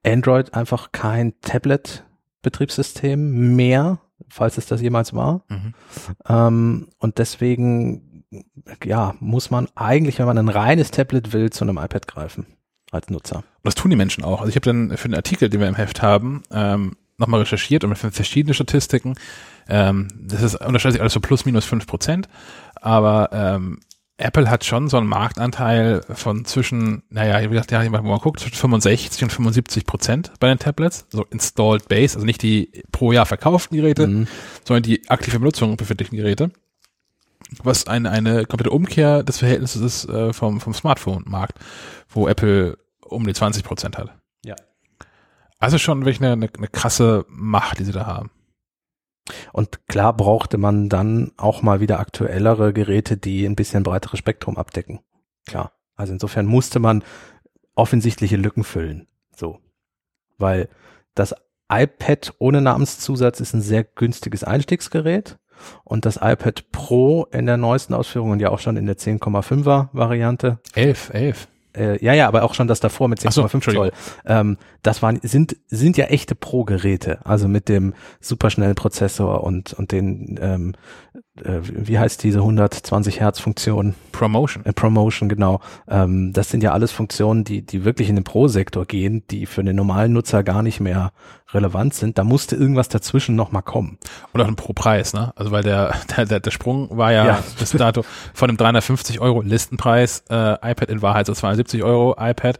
[0.04, 3.98] Android einfach kein Tablet-Betriebssystem mehr,
[4.28, 5.44] falls es das jemals war.
[5.48, 5.74] Mhm.
[6.28, 8.24] Ähm, und deswegen,
[8.84, 12.46] ja, muss man eigentlich, wenn man ein reines Tablet will, zu einem iPad greifen
[12.90, 13.36] als Nutzer.
[13.36, 14.40] Und das tun die Menschen auch.
[14.40, 17.84] Also ich habe dann für den Artikel, den wir im Heft haben, ähm, nochmal recherchiert
[17.84, 19.14] und mit verschiedene Statistiken.
[19.68, 22.28] Ähm, das ist unterscheidet sich alles so plus minus fünf Prozent.
[22.74, 23.80] Aber ähm,
[24.18, 28.40] Apple hat schon so einen Marktanteil von zwischen, naja, wie gesagt, ja, wo man guckt,
[28.40, 33.12] zwischen 65 und 75 Prozent bei den Tablets, so installed base, also nicht die pro
[33.12, 34.28] Jahr verkauften Geräte, Mhm.
[34.64, 36.50] sondern die aktive Benutzung befindlichen Geräte.
[37.62, 41.58] Was eine, eine komplette Umkehr des Verhältnisses ist äh, vom, vom Smartphone-Markt,
[42.08, 44.14] wo Apple um die 20 Prozent hat.
[45.62, 48.32] Also schon wirklich eine, eine, eine krasse Macht, die sie da haben.
[49.52, 54.56] Und klar brauchte man dann auch mal wieder aktuellere Geräte, die ein bisschen breiteres Spektrum
[54.56, 54.98] abdecken.
[55.46, 55.70] Klar.
[55.94, 57.04] Also insofern musste man
[57.76, 59.06] offensichtliche Lücken füllen.
[59.36, 59.60] So.
[60.36, 60.68] Weil
[61.14, 61.32] das
[61.70, 65.38] iPad ohne Namenszusatz ist ein sehr günstiges Einstiegsgerät.
[65.84, 69.90] Und das iPad Pro in der neuesten Ausführung und ja auch schon in der 10,5er
[69.92, 71.46] Variante Elf, elf.
[71.76, 73.92] Äh, ja, ja, aber auch schon das davor mit Ach so, 10,5 Zoll.
[74.26, 79.92] Ähm, das waren, sind, sind ja echte Pro-Geräte, also mit dem superschnellen Prozessor und, und
[79.92, 80.74] den, ähm,
[81.42, 83.94] äh, wie heißt diese 120 Hertz Funktion?
[84.12, 84.64] Promotion.
[84.66, 85.60] Äh, Promotion, genau.
[85.88, 89.64] Ähm, das sind ja alles Funktionen, die, die wirklich in den Pro-Sektor gehen, die für
[89.64, 91.12] den normalen Nutzer gar nicht mehr
[91.54, 92.18] relevant sind.
[92.18, 93.98] Da musste irgendwas dazwischen noch mal kommen.
[94.32, 95.32] Und auch ein Pro-Preis, ne?
[95.36, 97.42] Also weil der, der, der, der Sprung war ja, Ja.
[97.58, 102.58] bis dato von einem 350 Euro Listenpreis äh, iPad in Wahrheit so 270 Euro iPad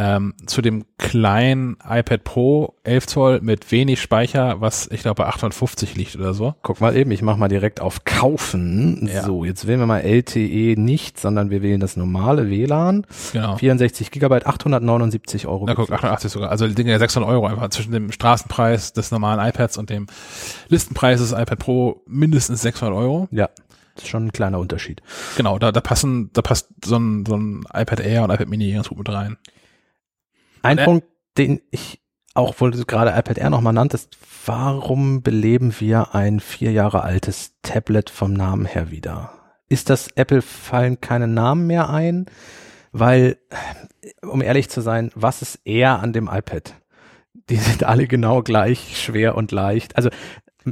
[0.00, 5.28] ähm, zu dem kleinen iPad Pro 11 Zoll mit wenig Speicher, was ich glaube bei
[5.28, 6.54] 850 liegt oder so.
[6.62, 9.10] Guck mal eben, ich mach mal direkt auf Kaufen.
[9.12, 9.24] Ja.
[9.24, 13.06] So, jetzt wählen wir mal LTE nicht, sondern wir wählen das normale WLAN.
[13.34, 13.56] Genau.
[13.56, 15.66] 64 Gigabyte, 879 Euro.
[15.66, 16.50] Na guck, 88 sogar.
[16.50, 20.06] Also die Dinge 600 Euro einfach zwischen dem Straßenpreis des normalen iPads und dem
[20.68, 23.28] Listenpreis des iPad Pro mindestens 600 Euro.
[23.32, 23.50] Ja,
[23.96, 25.02] das ist schon ein kleiner Unterschied.
[25.36, 28.72] Genau, da, da passen, da passt so ein, so ein iPad Air und iPad Mini
[28.72, 29.36] ganz gut mit rein.
[30.62, 30.84] Ein Äh.
[30.84, 31.06] Punkt,
[31.38, 32.00] den ich
[32.34, 37.54] auch, wo du gerade iPad Air nochmal nanntest, warum beleben wir ein vier Jahre altes
[37.62, 39.32] Tablet vom Namen her wieder?
[39.68, 42.26] Ist das Apple fallen keine Namen mehr ein?
[42.92, 43.38] Weil,
[44.22, 46.74] um ehrlich zu sein, was ist eher an dem iPad?
[47.48, 49.96] Die sind alle genau gleich schwer und leicht.
[49.96, 50.10] Also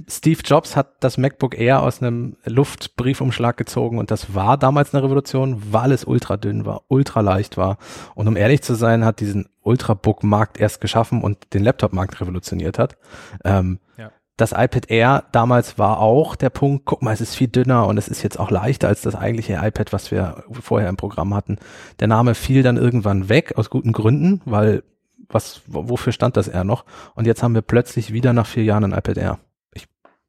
[0.09, 5.03] Steve Jobs hat das MacBook Air aus einem Luftbriefumschlag gezogen und das war damals eine
[5.03, 7.79] Revolution, weil es ultra dünn war, ultra leicht war.
[8.15, 12.97] Und um ehrlich zu sein, hat diesen Ultrabook-Markt erst geschaffen und den Laptop-Markt revolutioniert hat.
[13.45, 14.11] Ähm, Ja.
[14.37, 17.99] Das iPad Air damals war auch der Punkt, guck mal, es ist viel dünner und
[17.99, 21.59] es ist jetzt auch leichter als das eigentliche iPad, was wir vorher im Programm hatten.
[21.99, 24.85] Der Name fiel dann irgendwann weg, aus guten Gründen, weil
[25.29, 26.85] was, wo- wofür stand das Air noch?
[27.17, 29.39] Und jetzt haben wir plötzlich wieder nach vier Jahren ein iPad Air.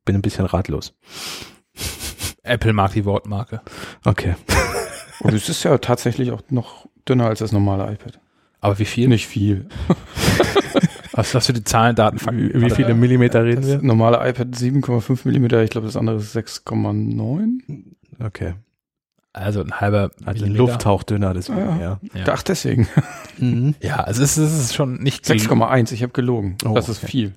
[0.10, 0.95] Bin ein bisschen ratlos.
[2.41, 3.62] Apple mag die Wortmarke.
[4.06, 4.34] Okay.
[5.19, 8.19] Und es ist ja tatsächlich auch noch dünner als das normale iPad.
[8.60, 9.08] Aber wie viel?
[9.08, 9.67] Nicht viel.
[11.12, 12.39] Was hast du die Zahlen, Daten, Fakten?
[12.56, 13.82] Wie, wie viele Millimeter reden Das wir?
[13.84, 17.84] normale iPad 7,5 Millimeter, ich glaube das andere ist 6,9.
[18.26, 18.56] Okay.
[19.32, 20.56] Also ein halber Also ein.
[20.56, 21.78] Luftauch dünner, deswegen, Ja.
[21.80, 22.00] ja.
[22.15, 22.26] Ja.
[22.34, 22.88] Ach, deswegen.
[23.38, 23.76] Mhm.
[23.80, 26.58] Ja, also es ist, es ist schon nicht gel- 6,1, ich habe gelogen.
[26.65, 27.12] Oh, das ist okay.
[27.12, 27.34] viel.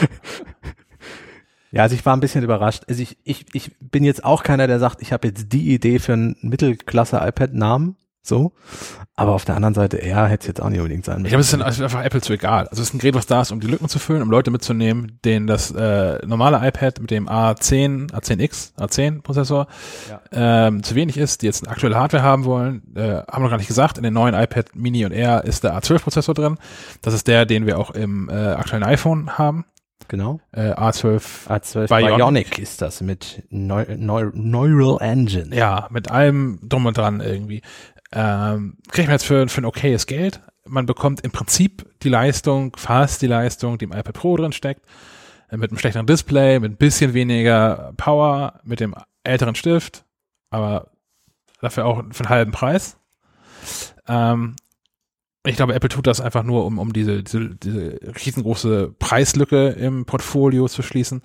[1.70, 2.84] Ja, also ich war ein bisschen überrascht.
[2.88, 5.98] Also ich, ich, ich bin jetzt auch keiner, der sagt, ich habe jetzt die Idee
[5.98, 7.96] für einen Mittelklasse-iPad-Namen.
[8.22, 8.52] So.
[9.14, 11.40] Aber auf der anderen Seite, ja, hätte es jetzt auch nicht unbedingt sein Ich glaube,
[11.40, 12.68] es ist also einfach Apple zu egal.
[12.68, 14.50] Also es ist ein Gerät, was da ist, um die Lücken zu füllen, um Leute
[14.50, 19.66] mitzunehmen, denen das äh, normale iPad mit dem A10, A10X, A10 Prozessor
[20.30, 22.94] ähm, zu wenig ist, die jetzt eine aktuelle Hardware haben wollen.
[22.94, 25.74] Äh, haben wir gar nicht gesagt, in den neuen iPad Mini und Air ist der
[25.78, 26.58] A12 Prozessor drin.
[27.00, 29.64] Das ist der, den wir auch im äh, aktuellen iPhone haben.
[30.06, 30.40] Genau.
[30.52, 32.16] Äh, A12 A12 Bionic.
[32.16, 35.54] Bionic, ist das mit Neu Neu Neural Engine.
[35.54, 37.62] Ja, mit allem drum und dran irgendwie.
[38.12, 40.40] Ähm, kriegt man jetzt für, für ein okayes Geld.
[40.64, 44.82] man bekommt im Prinzip die Leistung, fast die Leistung, die im iPad Pro drin steckt,
[45.50, 50.04] äh, mit einem schlechteren Display, mit ein bisschen weniger Power, mit dem älteren Stift,
[50.50, 50.90] aber
[51.60, 52.96] dafür auch für einen halben Preis.
[54.06, 54.56] Ähm,
[55.48, 60.04] ich glaube, Apple tut das einfach nur, um, um diese, diese, diese riesengroße Preislücke im
[60.04, 61.22] Portfolio zu schließen.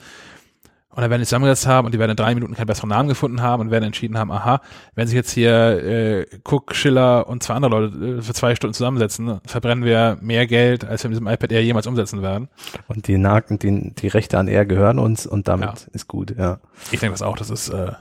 [0.95, 3.09] Und dann werden die zusammengesetzt haben und die werden in drei Minuten keinen besseren Namen
[3.09, 4.61] gefunden haben und werden entschieden haben, aha,
[4.93, 5.51] wenn sich jetzt hier
[5.83, 10.45] äh, Cook, Schiller und zwei andere Leute äh, für zwei Stunden zusammensetzen, verbrennen wir mehr
[10.45, 12.47] Geld, als wir mit diesem iPad Air jemals umsetzen werden.
[12.87, 15.87] Und die Naken, die, die Rechte an Air gehören uns und damit Ja.
[15.93, 16.59] ist gut, ja.
[16.91, 17.93] Ich denke das auch, das ist äh,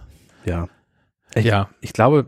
[0.45, 0.69] Ja.
[1.35, 1.69] Ich, ja.
[1.81, 2.27] ich glaube,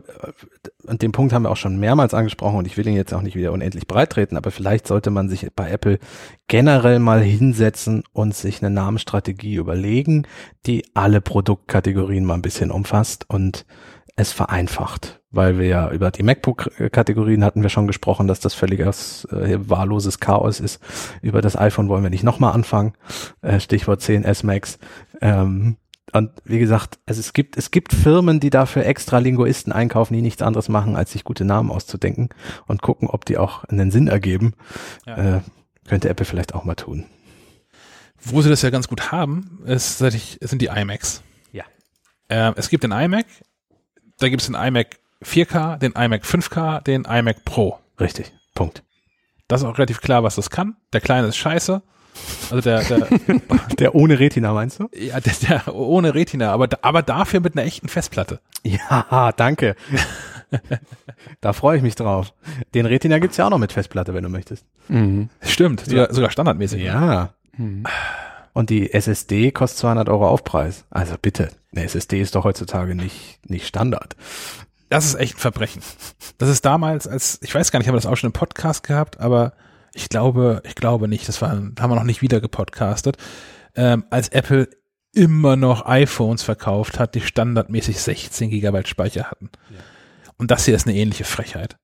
[0.85, 3.21] und den Punkt haben wir auch schon mehrmals angesprochen und ich will ihn jetzt auch
[3.21, 5.99] nicht wieder unendlich breit treten, aber vielleicht sollte man sich bei Apple
[6.47, 10.27] generell mal hinsetzen und sich eine Namensstrategie überlegen,
[10.65, 13.65] die alle Produktkategorien mal ein bisschen umfasst und
[14.17, 19.25] es vereinfacht, weil wir ja über die MacBook-Kategorien hatten wir schon gesprochen, dass das völliges
[19.25, 20.81] äh, wahlloses Chaos ist.
[21.21, 22.93] Über das iPhone wollen wir nicht nochmal anfangen.
[23.41, 24.79] Äh, Stichwort 10S Max.
[25.19, 25.75] Ähm,
[26.15, 30.21] und wie gesagt, also es gibt, es gibt Firmen, die dafür extra Linguisten einkaufen, die
[30.21, 32.29] nichts anderes machen, als sich gute Namen auszudenken
[32.67, 34.53] und gucken, ob die auch einen Sinn ergeben.
[35.05, 35.37] Ja.
[35.37, 35.41] Äh,
[35.85, 37.05] könnte Apple vielleicht auch mal tun.
[38.21, 41.21] Wo sie das ja ganz gut haben, ist, sind die iMacs.
[41.51, 41.65] Ja.
[42.29, 43.25] Ähm, es gibt den iMac,
[44.17, 47.77] da gibt es den iMac 4K, den iMac 5K, den iMac Pro.
[47.99, 48.31] Richtig.
[48.53, 48.83] Punkt.
[49.49, 50.77] Das ist auch relativ klar, was das kann.
[50.93, 51.81] Der kleine ist scheiße.
[52.49, 53.07] Also der, der,
[53.79, 54.89] Der ohne Retina meinst du?
[54.95, 58.39] ja, der, der ohne Retina, aber, aber dafür mit einer echten Festplatte.
[58.63, 59.75] Ja, danke.
[61.41, 62.33] da freue ich mich drauf.
[62.73, 64.65] Den Retina gibt's ja auch noch mit Festplatte, wenn du möchtest.
[64.87, 65.29] Mhm.
[65.41, 66.81] Stimmt, sogar, sogar standardmäßig.
[66.83, 67.33] Ja.
[67.57, 67.85] Mhm.
[68.53, 70.85] Und die SSD kostet 200 Euro Aufpreis.
[70.89, 74.15] Also bitte, eine SSD ist doch heutzutage nicht, nicht Standard.
[74.89, 75.81] Das ist echt ein Verbrechen.
[76.37, 78.83] Das ist damals, als, ich weiß gar nicht, haben wir das auch schon im Podcast
[78.83, 79.53] gehabt, aber
[79.95, 83.17] ich glaube, ich glaube nicht, das war, haben wir noch nicht wieder gepodcastet,
[83.75, 84.67] ähm, als Apple
[85.13, 89.49] immer noch iPhones verkauft hat, die standardmäßig 16 Gigabyte Speicher hatten.
[90.37, 91.77] Und das hier ist eine ähnliche Frechheit.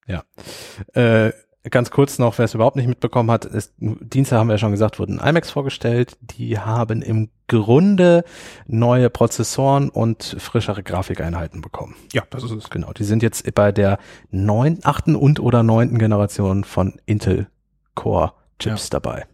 [0.93, 1.32] Äh,
[1.69, 4.71] ganz kurz noch, wer es überhaupt nicht mitbekommen hat, ist, Dienstag haben wir ja schon
[4.71, 6.17] gesagt, wurden iMacs vorgestellt.
[6.19, 8.26] Die haben im Grunde
[8.67, 11.95] neue Prozessoren und frischere Grafikeinheiten bekommen.
[12.12, 12.69] Ja, das ist es.
[12.69, 17.47] Genau, die sind jetzt bei der neunten, achten und oder neunten Generation von Intel
[17.95, 19.25] Core Chips dabei.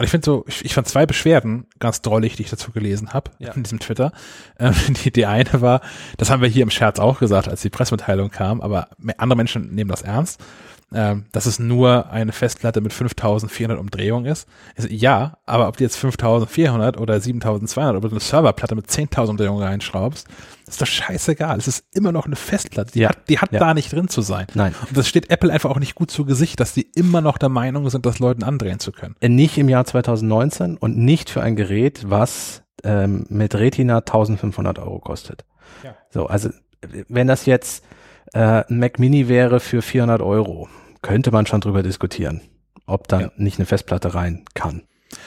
[0.00, 3.12] Und ich finde so, ich, ich fand zwei Beschwerden ganz drollig, die ich dazu gelesen
[3.12, 3.52] habe Ja.
[3.54, 4.12] in diesem Twitter.
[4.58, 4.72] Ähm,
[5.04, 5.80] die, die eine war,
[6.18, 9.74] das haben wir hier im Scherz auch gesagt, als die Pressemitteilung kam, aber andere Menschen
[9.74, 10.40] nehmen das ernst,
[10.94, 14.48] ähm, dass es nur eine Festplatte mit 5400 Umdrehungen ist.
[14.76, 19.28] Ich so, ja, aber ob du jetzt 5400 oder 7200 oder eine Serverplatte mit 10.000
[19.30, 20.26] Umdrehungen reinschraubst,
[20.66, 21.58] ist doch scheißegal.
[21.58, 22.92] Es ist immer noch eine Festplatte.
[22.92, 23.10] Die Ja.
[23.10, 23.58] hat, die hat Ja.
[23.60, 24.46] da nicht drin zu sein.
[24.54, 27.38] Nein, Und das steht Apple einfach auch nicht gut zu Gesicht, dass die immer noch
[27.38, 29.14] der Meinung sind, das Leuten andrehen zu können.
[29.20, 34.78] Äh, nicht im Jahr 2019 und nicht für ein Gerät, was ähm, mit Retina 1500
[34.78, 35.44] Euro kostet.
[35.84, 35.94] Ja.
[36.10, 36.50] So, also
[37.08, 37.84] wenn das jetzt
[38.32, 40.68] äh, ein Mac Mini wäre für 400 Euro,
[41.02, 42.40] könnte man schon drüber diskutieren,
[42.86, 43.30] ob da Ja.
[43.36, 44.82] nicht eine Festplatte rein kann.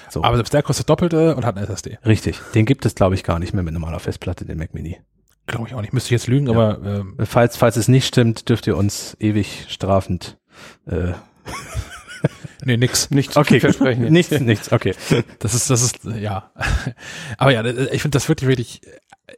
[0.10, 1.98] So, Aber selbst der kostet doppelte und hat eine SSD.
[2.06, 2.40] richtig.
[2.54, 5.00] Den gibt es, glaube ich, gar nicht mehr mit normaler Festplatte, den Mac Mini.
[5.48, 5.92] Glaube ich auch nicht.
[5.92, 6.54] Müsste ich jetzt lügen, Ja.
[6.54, 10.38] aber ähm, Falls, falls es nicht stimmt, dürft ihr uns ewig strafend
[10.86, 11.14] äh,
[12.66, 13.10] nee, nix.
[13.10, 14.12] Nicht zu Okay, versprechen.
[14.12, 14.94] nichts, nichts, okay.
[15.40, 16.52] Das ist, das ist, ja.
[17.38, 18.82] aber ja, ich finde das wirklich, wirklich,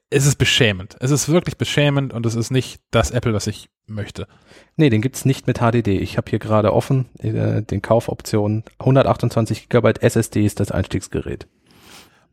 [0.10, 0.96] es ist beschämend.
[1.00, 4.28] Es ist wirklich beschämend und es ist nicht das Apple, was ich möchte.
[4.76, 6.00] Nee, den gibt's nicht mit HDD.
[6.00, 8.64] Ich habe hier gerade offen äh, den Kaufoptionen.
[8.80, 11.48] 128 GB SSD ist das Einstiegsgerät.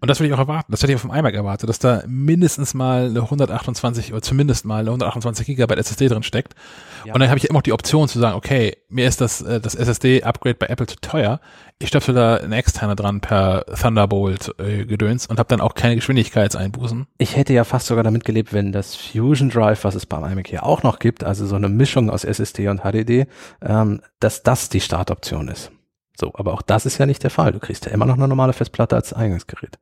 [0.00, 0.72] Und das würde ich auch erwarten.
[0.72, 4.64] Das hätte ich auf dem iMac erwartet, dass da mindestens mal eine 128 oder zumindest
[4.64, 6.54] mal eine 128 Gigabyte SSD drin steckt.
[7.04, 7.12] Ja.
[7.12, 9.60] Und dann habe ich immer auch die Option zu sagen, okay, mir ist das, äh,
[9.60, 11.40] das SSD-Upgrade bei Apple zu teuer.
[11.78, 15.96] Ich stöpsel da eine externe dran per Thunderbolt äh, Gedöns und habe dann auch keine
[15.96, 17.06] Geschwindigkeitseinbußen.
[17.18, 20.48] Ich hätte ja fast sogar damit gelebt, wenn das Fusion Drive, was es beim iMac
[20.48, 23.26] hier auch noch gibt, also so eine Mischung aus SSD und HDD,
[23.62, 25.70] ähm, dass das die Startoption ist.
[26.18, 27.52] So, aber auch das ist ja nicht der Fall.
[27.52, 29.78] Du kriegst ja immer noch eine normale Festplatte als Eingangsgerät.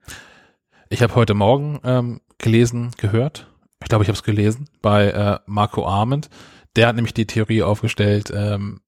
[0.88, 3.46] Ich habe heute Morgen ähm, gelesen, gehört,
[3.82, 6.28] ich glaube, ich habe es gelesen, bei äh, Marco Arment.
[6.76, 8.80] Der hat nämlich die Theorie aufgestellt, ähm,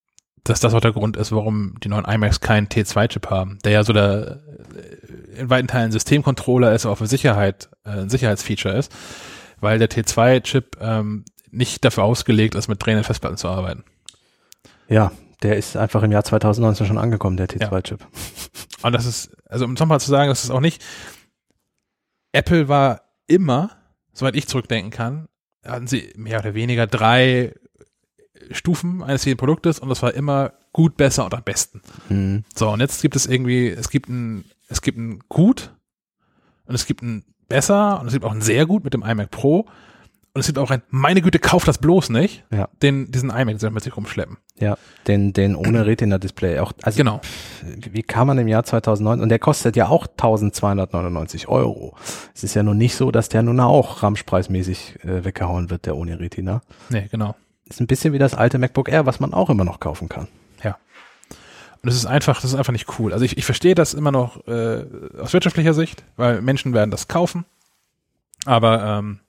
[0.44, 3.84] dass das auch der Grund ist, warum die neuen iMacs keinen T2-Chip haben, der ja
[3.84, 4.40] so der
[4.74, 8.92] äh, in weiten Teilen Systemcontroller ist, aber auch für Sicherheit äh, ein Sicherheitsfeature ist,
[9.60, 13.84] weil der T2-Chip ähm, nicht dafür ausgelegt ist, mit drehenden Festplatten zu arbeiten.
[14.88, 18.06] Ja, der ist einfach im Jahr 2019 schon angekommen, der T2-Chip.
[18.82, 20.82] Und das ist, also um es nochmal zu sagen, das ist auch nicht,
[22.32, 23.70] Apple war immer,
[24.12, 25.28] soweit ich zurückdenken kann,
[25.64, 27.54] hatten sie mehr oder weniger drei
[28.50, 31.82] Stufen eines jeden Produktes und das war immer gut, besser und am besten.
[32.08, 32.44] Hm.
[32.54, 35.74] So, und jetzt gibt es irgendwie, es gibt ein, es gibt ein gut
[36.64, 39.30] und es gibt ein besser und es gibt auch ein sehr gut mit dem iMac
[39.30, 39.66] Pro
[40.34, 42.68] und es gibt auch ein, meine Güte, kauf das bloß nicht, Ja.
[42.82, 44.36] den, diesen iMac, den mit sich rumschleppen.
[44.58, 46.72] Ja, den, den ohne Retina-Display auch.
[46.82, 47.20] Also Genau.
[47.90, 51.96] wie kann man im Jahr 2009, und der kostet ja auch 1299 Euro.
[52.34, 55.96] Es ist ja nun nicht so, dass der nun auch ramschpreismäßig äh, weggehauen wird, der
[55.96, 56.62] ohne Retina.
[56.90, 57.34] Nee, genau.
[57.68, 60.28] Ist ein bisschen wie das alte MacBook Air, was man auch immer noch kaufen kann.
[61.82, 63.14] Und es ist einfach, das ist einfach nicht cool.
[63.14, 64.84] Also ich, ich verstehe das immer noch äh,
[65.18, 67.46] aus wirtschaftlicher Sicht, weil Menschen werden das kaufen.
[68.44, 69.20] Aber ähm,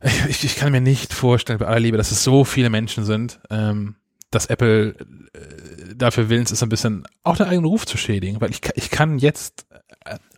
[0.28, 3.40] ich, ich kann mir nicht vorstellen, bei aller Liebe, dass es so viele Menschen sind,
[3.50, 3.96] ähm,
[4.30, 4.94] dass Apple
[5.32, 8.90] äh, dafür willens ist, ein bisschen auch den eigenen Ruf zu schädigen, weil ich, ich
[8.90, 9.66] kann jetzt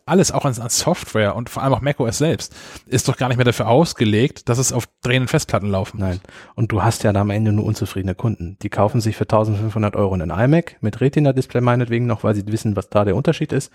[0.06, 2.54] alles auch an, an Software und vor allem auch macOS selbst
[2.86, 6.08] ist doch gar nicht mehr dafür ausgelegt, dass es auf drehenden Festplatten laufen muss.
[6.08, 6.20] Nein.
[6.54, 8.56] Und du hast ja am Ende nur unzufriedene Kunden.
[8.62, 12.76] Die kaufen sich für 1500 Euro einen iMac mit Retina-Display meinetwegen noch, weil sie wissen,
[12.76, 13.72] was da der Unterschied ist,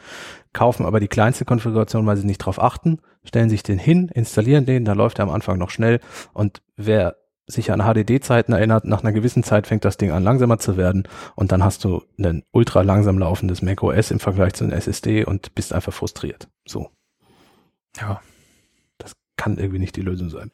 [0.54, 4.66] kaufen aber die kleinste Konfiguration, weil sie nicht drauf achten, stellen sich den hin, installieren
[4.66, 6.00] den, da läuft er am Anfang noch schnell
[6.34, 10.58] und wer sich an HDD-Zeiten erinnert, nach einer gewissen Zeit fängt das Ding an langsamer
[10.58, 14.74] zu werden und dann hast du ein ultra langsam laufendes macOS im Vergleich zu einem
[14.74, 16.48] SSD und bist einfach frustriert.
[16.68, 16.90] So.
[18.00, 18.22] Ja.
[18.98, 20.52] Das kann irgendwie nicht die Lösung sein.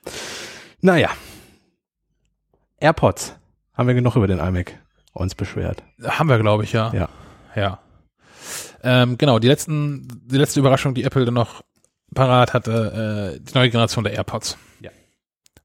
[0.82, 1.10] Naja.
[2.80, 3.36] AirPods.
[3.74, 4.78] Haben wir genug über den iMac
[5.14, 5.84] uns beschwert.
[6.04, 6.94] Haben wir, glaube ich, ja.
[6.94, 7.10] Ja.
[7.56, 7.80] Ja.
[8.84, 11.62] Ähm, genau, die letzten, die letzte Überraschung, die Apple dann noch
[12.14, 14.58] parat hatte, äh, die neue Generation der AirPods.
[14.80, 14.92] Ja.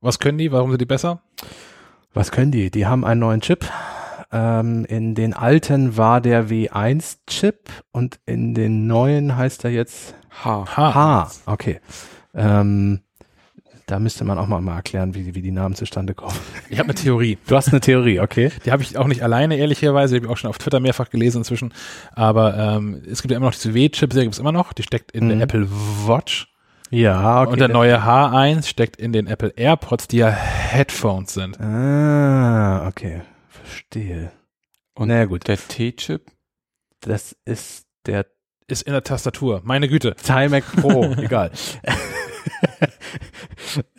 [0.07, 0.53] Was können die?
[0.53, 1.21] Warum sind die besser?
[2.15, 2.71] Was können die?
[2.71, 3.69] Die haben einen neuen Chip.
[4.31, 10.15] Ähm, in den alten war der W1-Chip und in den neuen heißt er jetzt
[10.45, 10.65] H.
[10.77, 11.31] H.
[11.47, 11.81] Okay.
[12.35, 13.01] Ähm,
[13.87, 16.35] da müsste man auch mal, mal erklären, wie, wie die Namen zustande kommen.
[16.71, 17.39] Ich habe eine Theorie.
[17.49, 18.51] Du hast eine Theorie, okay?
[18.65, 20.15] Die habe ich auch nicht alleine, ehrlicherweise.
[20.15, 21.73] Die habe ich auch schon auf Twitter mehrfach gelesen inzwischen.
[22.13, 24.73] Aber ähm, es gibt ja immer noch diese W-Chip-Serie, gibt es immer noch.
[24.73, 25.29] Die steckt in Mhm.
[25.31, 25.69] der Apple
[26.07, 26.53] Watch.
[26.91, 27.53] Ja, okay.
[27.53, 31.61] und der neue H1 steckt in den Apple AirPods, die ja Headphones sind.
[31.61, 33.23] Ah, okay.
[33.49, 34.31] Verstehe.
[34.95, 35.49] Und Na gut.
[35.49, 36.31] der T-Chip?
[37.01, 38.27] Das ist der
[38.69, 39.61] Ist in der Tastatur.
[39.65, 40.15] Meine Güte.
[40.15, 41.51] Timac Pro, egal.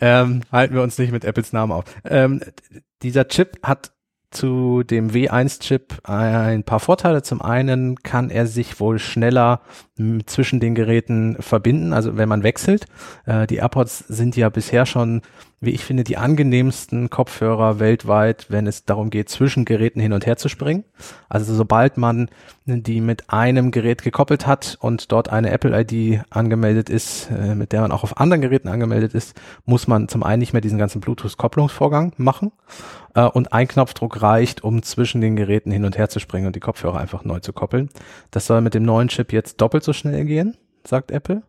[0.00, 1.84] ähm, halten wir uns nicht mit Apples Namen auf.
[2.04, 2.40] Ähm,
[3.02, 3.92] dieser Chip hat
[4.30, 7.22] zu dem W1-Chip ein paar Vorteile.
[7.22, 9.62] Zum einen kann er sich wohl schneller
[10.26, 12.86] zwischen den Geräten verbinden, also wenn man wechselt.
[13.26, 15.22] Äh, die AirPods sind ja bisher schon,
[15.60, 20.24] wie ich finde, die angenehmsten Kopfhörer weltweit, wenn es darum geht, zwischen Geräten hin und
[20.24, 20.84] her zu springen.
[21.28, 22.28] Also sobald man
[22.64, 27.80] die mit einem Gerät gekoppelt hat und dort eine Apple-ID angemeldet ist, äh, mit der
[27.80, 31.00] man auch auf anderen Geräten angemeldet ist, muss man zum einen nicht mehr diesen ganzen
[31.00, 32.52] Bluetooth-Kopplungsvorgang machen
[33.14, 36.56] äh, und ein Knopfdruck reicht, um zwischen den Geräten hin und her zu springen und
[36.56, 37.88] die Kopfhörer einfach neu zu koppeln.
[38.30, 41.42] Das soll mit dem neuen Chip jetzt doppelt so schnell gehen, sagt Apple.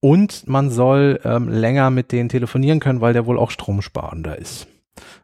[0.00, 4.66] Und man soll ähm, länger mit denen telefonieren können, weil der wohl auch stromsparender ist,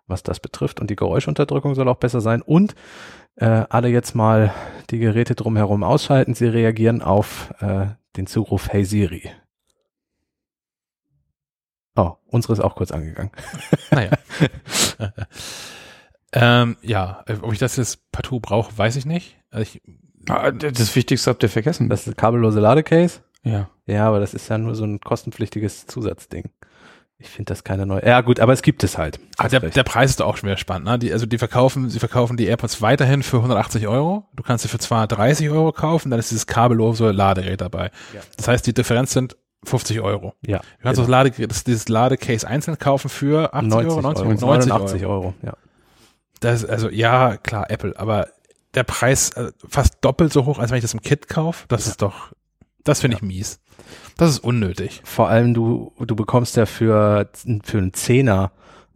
[0.07, 0.81] was das betrifft.
[0.81, 2.41] Und die Geräuschunterdrückung soll auch besser sein.
[2.41, 2.75] Und
[3.37, 4.55] äh, alle jetzt mal
[4.91, 6.35] die Geräte drumherum ausschalten.
[6.35, 9.31] Sie reagieren auf äh, den Zuruf Hey Siri.
[11.95, 13.33] Oh, unsere ist auch kurz angegangen.
[13.91, 14.11] Naja.
[16.33, 19.37] ähm, ja, äh, ob ich das jetzt partout brauche, weiß ich nicht.
[19.51, 19.83] Also ich,
[20.29, 21.89] Ah, das Wichtigste habt ihr vergessen.
[21.89, 23.21] Das ist das kabellose Ladecase.
[23.43, 23.69] ja.
[23.89, 26.51] Ja, aber das ist ja nur so ein kostenpflichtiges Zusatzding.
[27.19, 28.05] Ich finde das keine neue.
[28.05, 29.21] Ja, gut, aber es gibt es halt.
[29.39, 30.89] ah, der, der Preis ist auch schon wieder spannend.
[30.89, 30.99] Ne?
[30.99, 34.27] Die, also die verkaufen, sie verkaufen die AirPods weiterhin für 180 Euro.
[34.35, 37.93] Du kannst sie für 230 Euro kaufen, dann ist dieses kabellose Ladegerät dabei.
[38.13, 38.21] Ja.
[38.37, 40.35] Das heißt, die Differenz sind 50 Euro.
[40.45, 44.33] ja, Du kannst das, Lade, das, dieses Ladecase einzeln kaufen für 80 Euro, 90 Euro,
[44.33, 45.13] 90 89 Euro.
[45.15, 45.35] Euro.
[45.43, 45.53] Ja.
[46.41, 48.27] Das ist also, ja, klar, Apple, aber
[48.77, 51.65] der Preis äh, fast doppelt so hoch, als wenn ich das im Kit kaufe.
[51.69, 52.33] Das ist doch,
[52.85, 53.61] das finde ich mies.
[54.17, 55.03] Das ist unnötig.
[55.05, 57.29] Vor allem du, du bekommst ja für,
[57.65, 58.53] für einen Zehner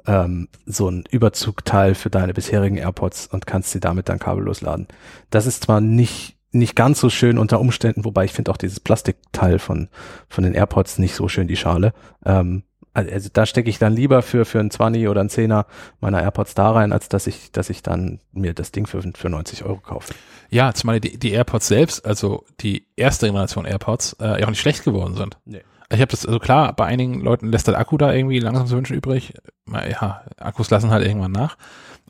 [0.06, 4.86] ähm, so ein Überzugteil für deine bisherigen AirPods und kannst sie damit dann kabellos laden.
[5.30, 8.80] Das ist zwar nicht nicht ganz so schön unter Umständen, wobei ich finde auch dieses
[8.80, 9.88] Plastikteil von
[10.28, 11.92] von den AirPods nicht so schön die Schale.
[12.24, 15.66] Ähm, also da stecke ich dann lieber für für einen 20 oder einen Zehner
[16.00, 19.28] meiner AirPods da rein, als dass ich dass ich dann mir das Ding für für
[19.28, 20.14] 90 Euro kaufe.
[20.50, 24.60] Ja, zumal die, die AirPods selbst, also die erste Generation AirPods, äh, ja auch nicht
[24.60, 25.38] schlecht geworden sind.
[25.44, 25.62] Nee.
[25.92, 28.76] Ich habe das, also klar, bei einigen Leuten lässt der Akku da irgendwie langsam zu
[28.76, 29.34] wünschen übrig.
[29.66, 31.56] Ja, Akkus lassen halt irgendwann nach.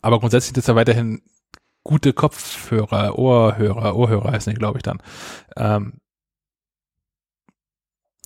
[0.02, 1.22] Aber grundsätzlich ist ja weiterhin
[1.82, 5.02] gute Kopfhörer, Ohrhörer, Ohrhörer heißen die, glaube ich, dann.
[5.56, 5.94] Ähm,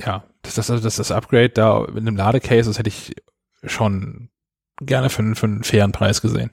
[0.01, 3.15] ja, das, das, das, das Upgrade da mit einem Ladecase, das hätte ich
[3.63, 4.29] schon
[4.81, 6.51] gerne für, einen- für einen fairen Preis gesehen.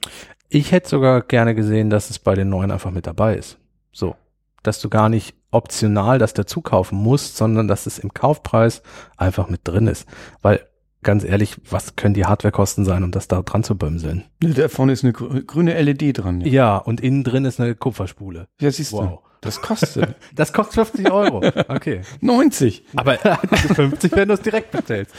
[0.48, 3.58] Ich hätte sogar gerne gesehen, dass es bei den neuen einfach mit dabei ist.
[3.90, 4.16] So.
[4.62, 8.82] Dass du gar nicht optional das dazu kaufen musst, sondern dass es im Kaufpreis
[9.16, 10.06] einfach mit drin ist.
[10.40, 10.60] Weil,
[11.02, 14.24] ganz ehrlich, was können die Hardwarekosten sein, um das da dran zu bömseln?
[14.40, 16.40] Da vorne ist eine grü- grüne LED dran.
[16.42, 18.46] Ja, Ja, und innen drin ist eine Kupferspule.
[18.60, 19.04] ja siehst Wow.
[19.04, 19.18] du.
[19.42, 21.42] Das kostet Das kostet 50 Euro.
[21.68, 22.00] Okay.
[22.22, 22.84] 90.
[22.96, 23.16] Aber,
[23.74, 25.14] 50, wenn du es direkt bestellst.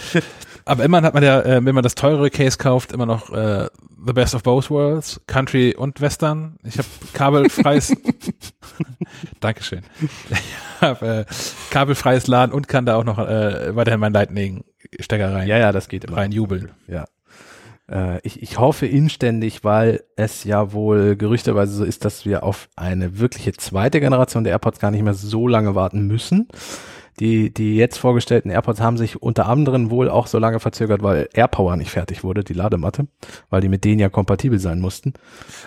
[0.66, 3.68] aber immerhin hat man ja, äh, wenn man das teurere Case kauft, immer noch äh,
[4.06, 6.58] The Best of Both Worlds, Country und Western.
[6.64, 7.94] Ich habe kabelfreies,
[9.40, 9.82] Dankeschön.
[10.30, 11.34] Ich habe äh,
[11.70, 15.88] kabelfreies Laden und kann da auch noch äh, weiterhin mein Lightning-Stecker rein, Ja, ja, das
[15.88, 16.18] geht immer.
[16.18, 16.72] rein jubeln.
[16.88, 17.06] Ja.
[17.94, 22.70] Äh, ich, ich hoffe inständig, weil es ja wohl gerüchteweise so ist, dass wir auf
[22.76, 26.48] eine wirkliche zweite Generation der AirPods gar nicht mehr so lange warten müssen.
[27.20, 31.30] Die, die jetzt vorgestellten AirPods haben sich unter anderem wohl auch so lange verzögert, weil
[31.34, 33.06] AirPower nicht fertig wurde, die Ladematte,
[33.52, 35.14] weil die mit denen ja kompatibel sein mussten.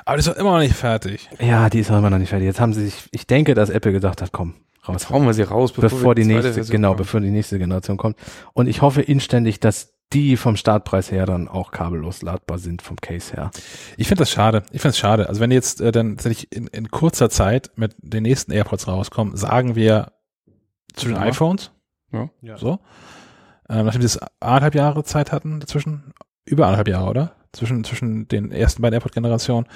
[0.05, 1.31] Aber das ist doch immer noch nicht fertig.
[1.39, 2.47] Ja, die ist auch immer noch nicht fertig.
[2.47, 4.55] Jetzt haben sie sich, ich denke, dass Apple gesagt hat, komm,
[4.89, 5.03] raus.
[5.03, 6.97] Jetzt hauen wir sie raus, bevor, wir die nächste, Version genau, haben.
[6.97, 8.17] bevor die nächste Generation kommt.
[8.53, 12.97] Und ich hoffe inständig, dass die vom Startpreis her dann auch kabellos ladbar sind vom
[12.97, 13.51] Case her.
[13.97, 14.63] Ich finde das schade.
[14.71, 15.29] Ich finde es schade.
[15.29, 19.37] Also wenn jetzt äh, dann tatsächlich in, in kurzer Zeit mit den nächsten AirPods rauskommen,
[19.37, 20.13] sagen wir
[20.95, 21.23] zu den Ja.
[21.23, 21.73] iPhones.
[22.13, 22.31] Ja.
[22.41, 22.57] Ja.
[22.57, 22.79] So.
[23.69, 26.13] Ähm, nachdem sie jetzt anderthalb Jahre Zeit hatten dazwischen,
[26.45, 27.33] über anderthalb Jahre, oder?
[27.53, 29.67] Zwischen, zwischen den ersten beiden AirPod-Generationen.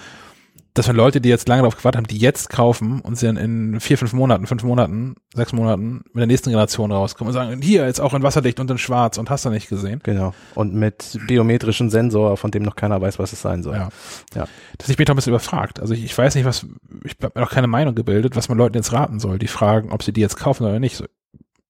[0.75, 3.37] Dass wir Leute, die jetzt lange darauf gewartet haben, die jetzt kaufen und sie dann
[3.37, 7.61] in vier, fünf Monaten, fünf Monaten, sechs Monaten mit der nächsten Generation rauskommen und sagen,
[7.61, 10.01] hier, jetzt auch in wasserdicht und in schwarz und hast du nicht gesehen.
[10.05, 10.33] Genau.
[10.55, 13.75] Und mit biometrischen Sensor, von dem noch keiner weiß, was es sein soll.
[13.75, 13.89] Ja.
[14.35, 14.47] Ja.
[14.79, 15.81] Das ich bin doch ein bisschen überfragt.
[15.81, 16.67] Also ich, ich weiß nicht, was,
[17.05, 19.41] ich habe mir noch keine Meinung gebildet, was man Leuten jetzt raten soll.
[19.41, 20.97] Die fragen, ob sie die jetzt kaufen oder nicht.
[20.97, 21.05] So,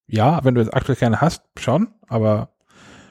[0.07, 2.51] ja, wenn du jetzt aktuell keine hast, schon, aber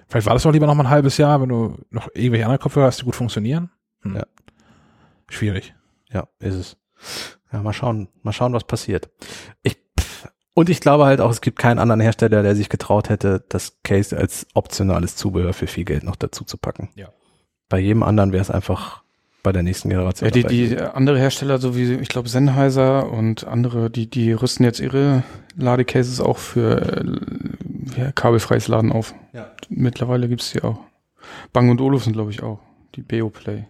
[0.07, 2.61] vielleicht war das doch lieber noch mal ein halbes Jahr, wenn du noch irgendwelche anderen
[2.61, 3.71] Kopfhörer hast, die gut funktionieren.
[4.01, 4.17] Hm.
[4.17, 4.23] Ja.
[5.29, 5.73] Schwierig.
[6.11, 6.77] Ja, ist es.
[7.51, 9.09] Ja, mal schauen, mal schauen, was passiert.
[9.63, 9.77] Ich,
[10.53, 13.77] und ich glaube halt auch, es gibt keinen anderen Hersteller, der sich getraut hätte, das
[13.83, 16.89] Case als optionales Zubehör für viel Geld noch dazu zu packen.
[16.95, 17.09] Ja.
[17.69, 19.03] Bei jedem anderen wäre es einfach
[19.41, 20.27] bei der nächsten Generation.
[20.27, 24.65] Ja, die, die andere Hersteller, so wie, ich glaube, Sennheiser und andere, die, die rüsten
[24.65, 25.23] jetzt ihre
[25.55, 29.13] Ladecases auch für äh, ja, kabelfreies Laden auf.
[29.33, 29.51] Ja.
[29.69, 30.79] Mittlerweile gibt's die auch.
[31.53, 32.59] Bang und Olufsen, glaube ich, auch.
[32.95, 33.65] Die Beoplay.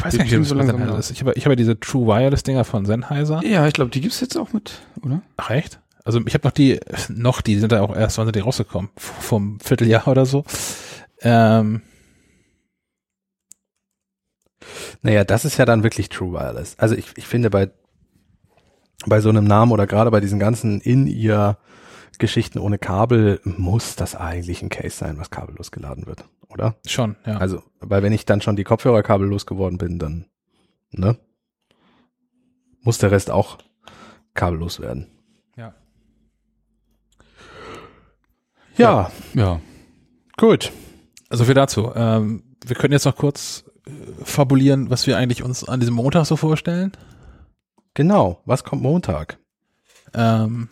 [0.00, 1.10] Ich weiß Die gar nicht, wie so langsam Sennheiser ist.
[1.10, 3.42] Ich habe ich habe ja diese True Wireless Dinger von Sennheiser.
[3.44, 5.20] Ja, ich glaube, die gibt's jetzt auch mit, oder?
[5.36, 5.80] Ach echt?
[6.04, 8.90] Also ich habe noch die, noch die, sind da auch erst, wann sind die rausgekommen?
[8.96, 10.44] Vom Vierteljahr oder so.
[11.20, 11.82] Ähm,
[15.02, 16.78] Naja, das ist ja dann wirklich True Wireless.
[16.78, 17.70] Also ich, ich finde bei,
[19.06, 21.58] bei so einem Namen oder gerade bei diesen ganzen in ihr
[22.20, 26.76] Geschichten ohne Kabel muss das eigentlich ein Case sein, was kabellos geladen wird, oder?
[26.86, 27.38] schon, ja.
[27.38, 30.26] Also, weil wenn ich dann schon die Kopfhörer kabellos geworden bin, dann,
[30.92, 31.18] ne?
[32.82, 33.58] Muss der Rest auch
[34.34, 35.08] kabellos werden.
[35.56, 35.74] Ja.
[38.76, 39.60] Ja, Ja.
[40.36, 40.72] gut.
[41.28, 41.92] Also viel dazu.
[41.94, 43.90] Ähm, wir können jetzt noch kurz äh,
[44.24, 46.92] fabulieren, was wir eigentlich uns an diesem Montag so vorstellen.
[47.94, 48.40] Genau.
[48.46, 49.38] Was kommt Montag?
[50.14, 50.68] Ähm,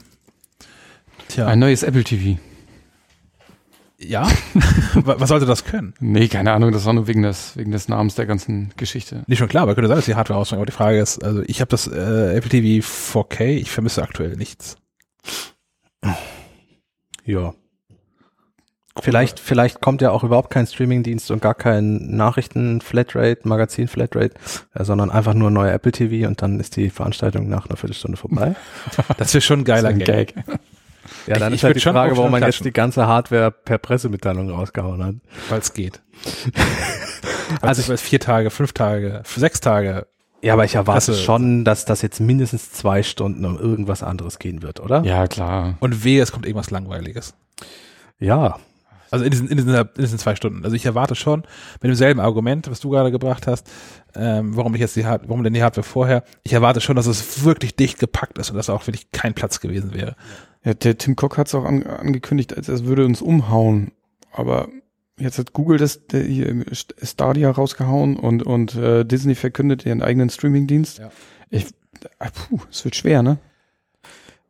[1.38, 2.38] tja, Ein neues Apple TV.
[3.98, 4.28] ja.
[4.94, 5.94] Wa- was sollte das können?
[6.00, 9.22] Nee, keine Ahnung, das war nur wegen des, wegen des Namens der ganzen Geschichte.
[9.26, 10.60] Nicht schon klar, aber könnte sein, dass die Hardware ausfallen.
[10.60, 14.36] Aber die Frage ist, also ich habe das äh, Apple TV 4K, ich vermisse aktuell
[14.36, 14.76] nichts.
[17.24, 17.54] Ja.
[19.00, 24.34] Vielleicht, vielleicht kommt ja auch überhaupt kein Streamingdienst und gar kein Nachrichten-Flatrate, Magazin-Flatrate,
[24.74, 28.16] äh, sondern einfach nur neuer Apple TV und dann ist die Veranstaltung nach einer Viertelstunde
[28.16, 28.56] vorbei.
[29.16, 30.34] Das wäre schon ein geiler ein Gag.
[31.26, 33.78] Ja, dann Ich- ist ich halt die Frage, warum man jetzt die ganze Hardware per
[33.78, 35.14] Pressemitteilung rausgehauen hat.
[35.48, 36.00] Weil es geht.
[37.62, 40.06] Also Also vier Tage, fünf Tage, sechs Tage.
[40.42, 44.38] Ja, aber ich erwarte Presse- schon, dass das jetzt mindestens zwei Stunden um irgendwas anderes
[44.38, 45.02] gehen wird, oder?
[45.02, 45.76] Ja, klar.
[45.80, 47.34] Und wehe, es kommt irgendwas Langweiliges.
[48.18, 48.58] Ja.
[49.10, 50.64] Also in diesen, in diesen, in diesen zwei Stunden.
[50.64, 51.42] Also ich erwarte schon
[51.80, 53.70] mit demselben Argument, was du gerade gebracht hast,
[54.14, 57.06] ähm, warum ich jetzt die Hard warum denn die Hardware vorher, ich erwarte schon, dass
[57.06, 60.16] es wirklich dicht gepackt ist und dass da auch wirklich kein Platz gewesen wäre.
[60.64, 63.92] Ja, der Tim Cook hat es auch an, angekündigt, als es würde uns umhauen.
[64.32, 64.68] Aber
[65.18, 66.64] jetzt hat Google das der hier
[67.02, 70.98] Stadia rausgehauen und und äh, Disney verkündet ihren eigenen Streamingdienst.
[70.98, 71.10] Ja.
[71.50, 71.66] Ich,
[72.18, 73.38] äh, puh, es wird schwer, ne?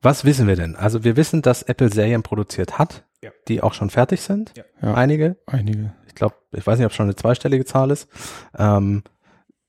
[0.01, 0.77] Was wissen wir denn?
[0.77, 3.31] Also wir wissen, dass Apple Serien produziert hat, Ja.
[3.49, 4.53] die auch schon fertig sind.
[4.57, 4.95] Ja.
[4.95, 5.37] Einige.
[5.47, 5.93] Einige.
[6.07, 8.09] Ich glaube, ich weiß nicht, ob schon eine zweistellige Zahl ist.
[8.57, 9.03] Ähm,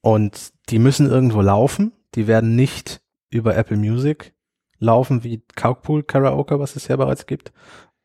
[0.02, 1.94] und die müssen irgendwo laufen.
[2.16, 4.34] Die werden nicht über Apple Music
[4.78, 7.52] laufen wie Carpool Karaoke, was es ja bereits gibt.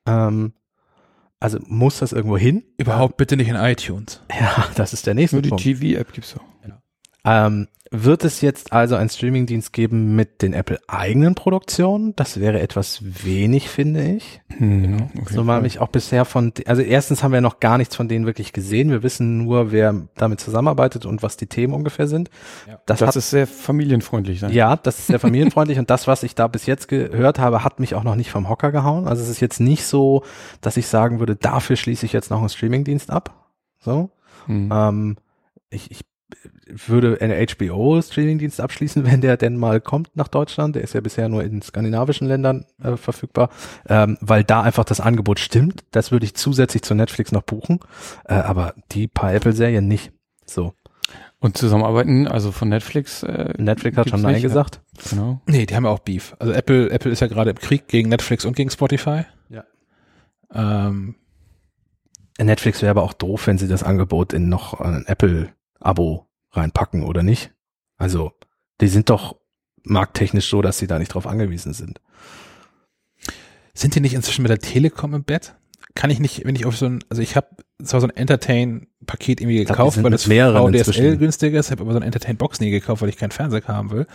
[0.06, 0.54] Ähm,
[1.40, 2.64] also muss das irgendwo hin?
[2.78, 4.22] Überhaupt bitte nicht in iTunes.
[4.38, 5.62] Ja, das ist der nächste Nur die Punkt.
[5.64, 6.44] TV-App gibt's auch.
[7.24, 12.16] Ähm, wird es jetzt also einen Streamingdienst geben mit den Apple eigenen Produktionen?
[12.16, 14.40] Das wäre etwas wenig, finde ich.
[14.56, 15.62] Hm, jeden So Fall.
[15.62, 18.90] mich auch bisher von, also erstens haben wir noch gar nichts von denen wirklich gesehen.
[18.90, 22.30] Wir wissen nur, wer damit zusammenarbeitet und was die Themen ungefähr sind.
[22.66, 22.80] Ja.
[22.86, 24.40] Das, das hat, ist sehr familienfreundlich.
[24.40, 24.50] Sein.
[24.50, 27.78] ja, das ist sehr familienfreundlich und das, was ich da bis jetzt gehört habe, hat
[27.78, 29.06] mich auch noch nicht vom Hocker gehauen.
[29.06, 30.24] Also es ist jetzt nicht so,
[30.62, 33.50] dass ich sagen würde, dafür schließe ich jetzt noch einen Streamingdienst ab.
[33.78, 34.10] So.
[34.46, 34.70] Hm.
[34.72, 35.16] Ähm,
[35.70, 36.00] ich, ich
[36.66, 40.76] würde einen HBO-Streamingdienst abschließen, wenn der denn mal kommt nach Deutschland.
[40.76, 43.50] Der ist ja bisher nur in skandinavischen Ländern äh, verfügbar,
[43.88, 45.84] ähm, weil da einfach das Angebot stimmt.
[45.90, 47.80] Das würde ich zusätzlich zu Netflix noch buchen,
[48.24, 50.12] äh, aber die paar Apple-Serien nicht.
[50.46, 50.74] So,
[51.40, 53.22] Und zusammenarbeiten, also von Netflix.
[53.22, 54.80] Äh, Netflix hat schon Nein nicht, gesagt.
[54.96, 55.40] Ja, genau.
[55.46, 56.36] Nee, die haben ja auch Beef.
[56.38, 59.24] Also Apple, Apple ist ja gerade im Krieg gegen Netflix und gegen Spotify.
[59.48, 59.64] Ja.
[60.52, 61.16] Ähm,
[62.38, 65.04] Netflix wäre aber auch doof, wenn sie das Angebot in noch ein
[65.84, 67.52] Apple-Abo reinpacken oder nicht.
[67.96, 68.32] Also,
[68.80, 69.36] die sind doch
[69.82, 72.00] markttechnisch so, dass sie da nicht drauf angewiesen sind.
[73.74, 75.54] sind die nicht inzwischen mit der Telekom im Bett?
[75.94, 77.48] Kann ich nicht, wenn ich auf so ein, also ich habe
[77.82, 81.18] zwar so ein Entertain-Paket irgendwie glaub, gekauft, weil das VDSL inzwischen.
[81.18, 84.06] günstiger ist, habe aber so ein Entertain-Box nie gekauft, weil ich keinen Fernseher haben will.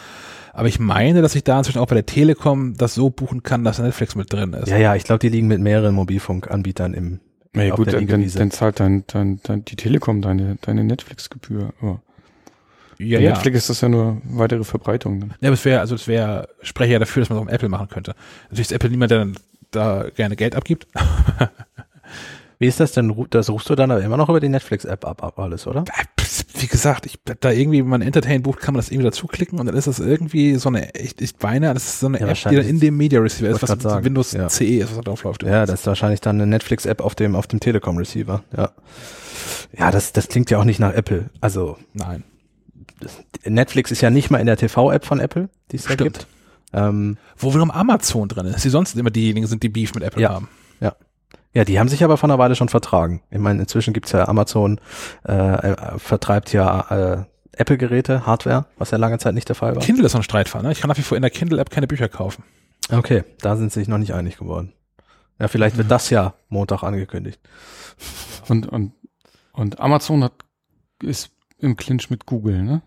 [0.51, 3.63] Aber ich meine, dass ich da inzwischen auch bei der Telekom das so buchen kann,
[3.63, 4.67] dass Netflix mit drin ist.
[4.67, 7.21] Ja, ja, ich glaube, die liegen mit mehreren Mobilfunkanbietern im
[7.53, 11.73] Na ja, gut, dann, dann, dann zahlt dein, dein, dein, die Telekom deine, deine Netflix-Gebühr.
[11.81, 12.01] Aber
[12.99, 13.31] ja, bei ja.
[13.31, 15.21] Netflix ist das ja nur weitere Verbreitung.
[15.21, 15.29] Dann.
[15.41, 17.53] Ja, aber es wäre, also es wäre, spreche ja dafür, dass man es auch im
[17.53, 18.13] Apple machen könnte.
[18.43, 19.35] Natürlich ist Apple niemand, der dann
[19.71, 20.87] da gerne Geld abgibt.
[22.59, 23.15] Wie ist das denn?
[23.29, 25.85] Das rufst du dann aber immer noch über die Netflix-App ab, ab alles, oder?
[26.55, 29.65] Wie gesagt, ich da irgendwie, wenn man Entertain bucht, kann man das irgendwie dazuklicken und
[29.65, 32.37] dann ist das irgendwie so eine, ich, ich meine, das ist so eine Ja, App,
[32.49, 34.49] die dann in dem Media Receiver ist, was sagen, Windows ja.
[34.49, 35.43] CE ist, was da drauf läuft.
[35.43, 38.71] Ja, das ist wahrscheinlich dann eine Netflix-App auf dem, auf dem Telekom-Receiver, ja.
[39.77, 41.29] Ja, das, das klingt ja auch nicht nach Apple.
[41.39, 42.23] Also, Nein.
[43.45, 46.13] Netflix ist ja nicht mal in der TV-App von Apple, die es da Stimmt.
[46.19, 46.27] gibt.
[46.73, 50.21] Ähm, Wo wiederum Amazon drin ist, die sonst immer diejenigen sind, die Beef mit Apple
[50.21, 50.29] Ja.
[50.31, 50.49] haben.
[50.81, 50.93] ja,
[51.53, 53.23] die haben sich aber von einer Weile schon vertragen.
[53.31, 54.79] Ich meine, inzwischen gibt's ja Amazon,
[55.27, 57.23] äh, äh, vertreibt ja äh,
[57.53, 59.81] Apple-Geräte, Hardware, was ja lange Zeit nicht der Fall war.
[59.81, 60.71] Kindle ist so ein Streitfall, ne?
[60.71, 62.43] Ich kann nach wie vor in der Kindle-App keine Bücher kaufen.
[62.91, 64.73] Okay, da sind sie sich noch nicht einig geworden.
[65.39, 67.39] Ja, vielleicht wird das ja Montag angekündigt.
[68.47, 68.93] Und, und,
[69.53, 70.33] und Amazon hat,
[71.01, 72.81] ist im Clinch mit Google, ne?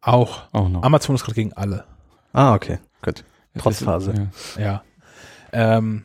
[0.00, 0.42] Auch.
[0.52, 0.82] Auch noch.
[0.82, 1.84] Amazon ist gerade gegen alle.
[2.32, 3.24] Ah, okay, gut.
[3.58, 4.30] Trotzphase.
[4.56, 4.62] Ja.
[4.62, 4.82] Ja.
[5.52, 6.04] Ähm,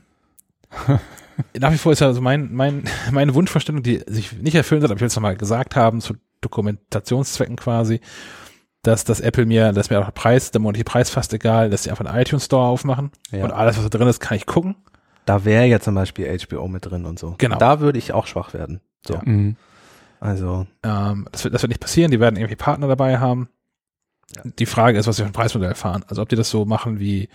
[1.59, 4.91] nach wie vor ist ja so mein, mein, meine Wunschvorstellung, die sich nicht erfüllen wird,
[4.91, 8.01] aber ich will es nochmal gesagt haben, zu Dokumentationszwecken quasi,
[8.83, 11.83] dass das Apple mir, dass mir auch der Preis, der monatliche Preis fast egal, dass
[11.83, 13.43] sie einfach einen iTunes Store aufmachen Ja.
[13.43, 14.75] und alles, was da drin ist, kann ich gucken.
[15.25, 17.35] Da wäre ja zum Beispiel HBO mit drin und so.
[17.37, 17.57] Genau.
[17.57, 18.81] Da würde ich auch schwach werden.
[19.05, 19.13] So.
[19.15, 19.21] Ja.
[19.23, 19.55] Mhm.
[20.19, 23.49] Also, Ähm, das, wird, das wird nicht passieren, die werden irgendwie Partner dabei haben.
[24.59, 26.03] Die Frage ist, was sie für ein Preismodell fahren.
[26.07, 27.29] Also ob die das so machen wie,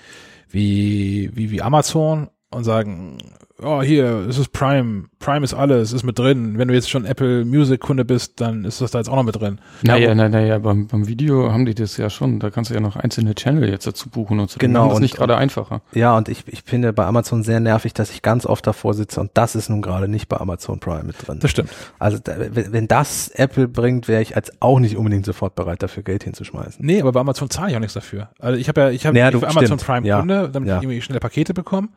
[0.48, 3.18] wie, wie, wie Amazon und sagen,
[3.60, 6.56] oh hier, es ist Prime, Prime ist alles, ist mit drin.
[6.58, 9.24] Wenn du jetzt schon Apple Music Kunde bist, dann ist das da jetzt auch noch
[9.24, 9.58] mit drin.
[9.82, 12.38] Naja, naja, naja, beim, beim Video haben die das ja schon.
[12.38, 14.58] Da kannst du ja noch einzelne Channel jetzt dazu buchen und so.
[14.58, 15.82] Genau, Das und- nicht gerade einfacher.
[15.92, 19.20] ja, und ich, ich finde bei Amazon sehr nervig, dass ich ganz oft davor sitze
[19.20, 21.38] und das ist nun gerade nicht bei Amazon Prime mit drin.
[21.40, 21.70] Das stimmt.
[21.98, 26.04] Also, da, wenn, das Apple bringt, wäre ich als auch nicht unbedingt sofort bereit, dafür
[26.04, 26.84] Geld hinzuschmeißen.
[26.86, 28.28] Nee, aber bei Amazon zahle ich auch nichts dafür.
[28.38, 29.84] Also ich habe ja, ich habe Naja, ich du- bin Amazon stimmt.
[29.84, 30.20] Prime Ja.
[30.20, 30.76] Kunde, damit Ja.
[30.76, 31.88] ich irgendwie schnelle Pakete bekomme.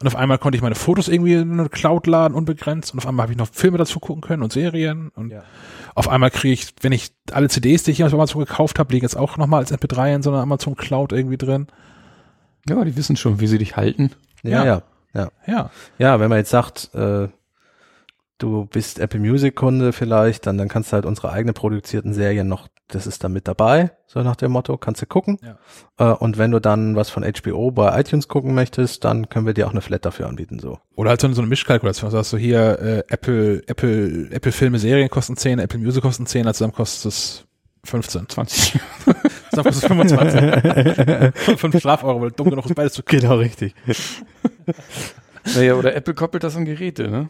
[0.00, 2.92] Und auf einmal konnte ich meine Fotos irgendwie in eine Cloud laden, unbegrenzt.
[2.92, 5.10] Und auf einmal habe ich noch Filme dazu gucken können und Serien.
[5.14, 5.42] Und Ja.
[5.94, 9.04] auf einmal kriege ich, wenn ich alle CDs, die ich auf Amazon gekauft habe, liegen
[9.04, 11.68] jetzt auch nochmal als MP3 in so einer Amazon Cloud irgendwie drin.
[12.68, 14.10] Ja, die wissen schon, wie sie dich halten.
[14.42, 14.82] Ja, Ja.
[15.14, 15.28] ja.
[15.46, 15.70] Ja.
[15.98, 17.28] Ja, wenn man jetzt sagt, äh,
[18.42, 22.48] du bist Apple Music Kunde vielleicht, dann, dann kannst du halt unsere eigene produzierten Serien
[22.48, 25.38] noch, das ist da mit dabei, so nach dem Motto, kannst du gucken.
[25.98, 29.54] Äh, und wenn du dann was von HBO bei iTunes gucken möchtest, dann können wir
[29.54, 30.78] dir auch eine Flat dafür anbieten, so.
[30.96, 32.06] Oder halt so, so eine Mischkalkulation.
[32.06, 36.26] Also hast du hier äh, Apple, Apple, Apple Filme, Serien kosten 10, Apple Music kosten
[36.26, 37.44] 10, also zusammen kostet es
[37.84, 38.28] 15.
[38.28, 38.80] 20.
[39.50, 41.58] Zusammen kostet es 25.
[41.58, 43.74] 5 Strafeuro, weil dumm genug ist, beides zu Genau, richtig.
[45.54, 47.28] naja, oder Apple koppelt das an Geräte, ne?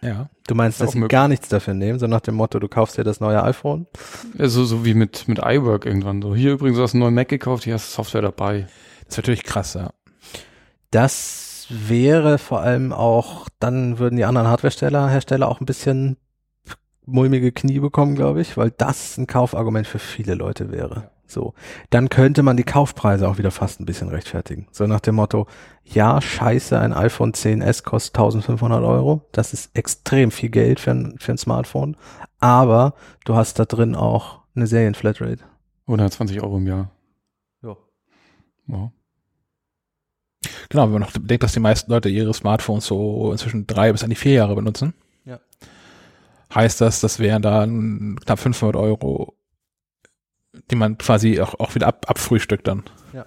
[0.00, 0.28] Ja.
[0.46, 1.10] Du meinst, dass sie möglich.
[1.10, 3.86] gar nichts dafür nehmen, so nach dem Motto, du kaufst dir das neue iPhone?
[4.38, 6.34] Also so wie mit, mit iWork irgendwann so.
[6.34, 8.68] Hier übrigens hast du einen neuen Mac gekauft, hier hast du Software dabei.
[9.00, 9.90] Das ist natürlich krass, ja.
[10.90, 16.16] Das wäre vor allem auch, dann würden die anderen Hardwarehersteller Hersteller auch ein bisschen
[17.04, 21.10] mulmige Knie bekommen, glaube ich, weil das ein Kaufargument für viele Leute wäre.
[21.28, 21.54] So.
[21.90, 24.66] Dann könnte man die Kaufpreise auch wieder fast ein bisschen rechtfertigen.
[24.72, 25.46] So nach dem Motto,
[25.84, 29.28] ja, scheiße, ein iPhone 10s kostet 1500 Euro.
[29.32, 31.96] Das ist extrem viel Geld für ein, für ein Smartphone.
[32.40, 35.44] Aber du hast da drin auch eine Serienflatrate.
[35.86, 36.90] 120 Euro im Jahr.
[37.62, 37.76] Ja.
[38.66, 38.90] Ja.
[40.68, 44.04] Genau, wenn man noch denkt, dass die meisten Leute ihre Smartphones so inzwischen drei bis
[44.04, 44.94] an die vier Jahre benutzen.
[45.24, 45.40] Ja.
[46.54, 49.37] Heißt das, das wären dann knapp 500 Euro,
[50.70, 52.82] die man quasi auch, auch wieder ab, abfrühstückt dann.
[53.12, 53.26] Ja.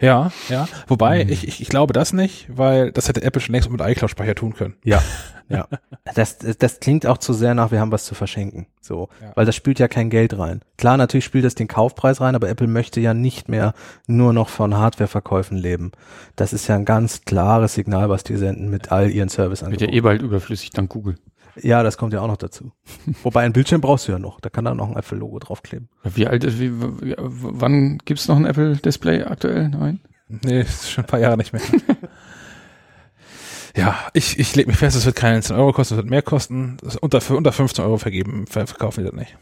[0.00, 0.68] Ja, ja.
[0.86, 1.30] Wobei, Mhm.
[1.32, 4.54] ich, ich, ich glaube das nicht, weil das hätte Apple schon längst mit iCloud-Speicher tun
[4.54, 4.74] können.
[4.84, 5.02] Ja,
[5.48, 5.66] ja.
[6.14, 8.68] Das, das klingt auch zu sehr nach, wir haben was zu verschenken.
[8.80, 9.08] So.
[9.20, 9.32] Ja.
[9.34, 10.60] Weil das spült ja kein Geld rein.
[10.76, 13.74] Klar, natürlich spielt das den Kaufpreis rein, aber Apple möchte ja nicht mehr
[14.06, 15.90] nur noch von Hardwareverkäufen leben.
[16.36, 19.36] Das ist ja ein ganz klares Signal, was die senden mit all ihren Wird ja
[19.44, 19.92] Serviceangeboten.
[19.94, 21.16] eh bald überflüssig dank Google.
[21.62, 22.72] Ja, das kommt ja auch noch dazu.
[23.22, 24.40] Wobei ein Bildschirm brauchst du ja noch.
[24.40, 25.88] Da kann da noch ein Apple-Logo draufkleben.
[26.04, 29.68] Wie alt ist, wie, wie, wann gibt's noch ein Apple-Display aktuell?
[29.68, 30.00] Nein?
[30.28, 31.62] Nee, ist schon ein paar Jahre nicht mehr.
[33.76, 36.22] ja, ich, ich lege mich fest, es wird keine 10 Euro kosten, es wird mehr
[36.22, 36.76] kosten.
[37.00, 39.36] Unter, für unter 15 Euro vergeben, ver- verkaufen die das nicht.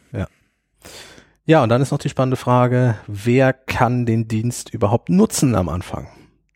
[1.45, 5.69] Ja, und dann ist noch die spannende Frage, wer kann den Dienst überhaupt nutzen am
[5.69, 6.09] Anfang?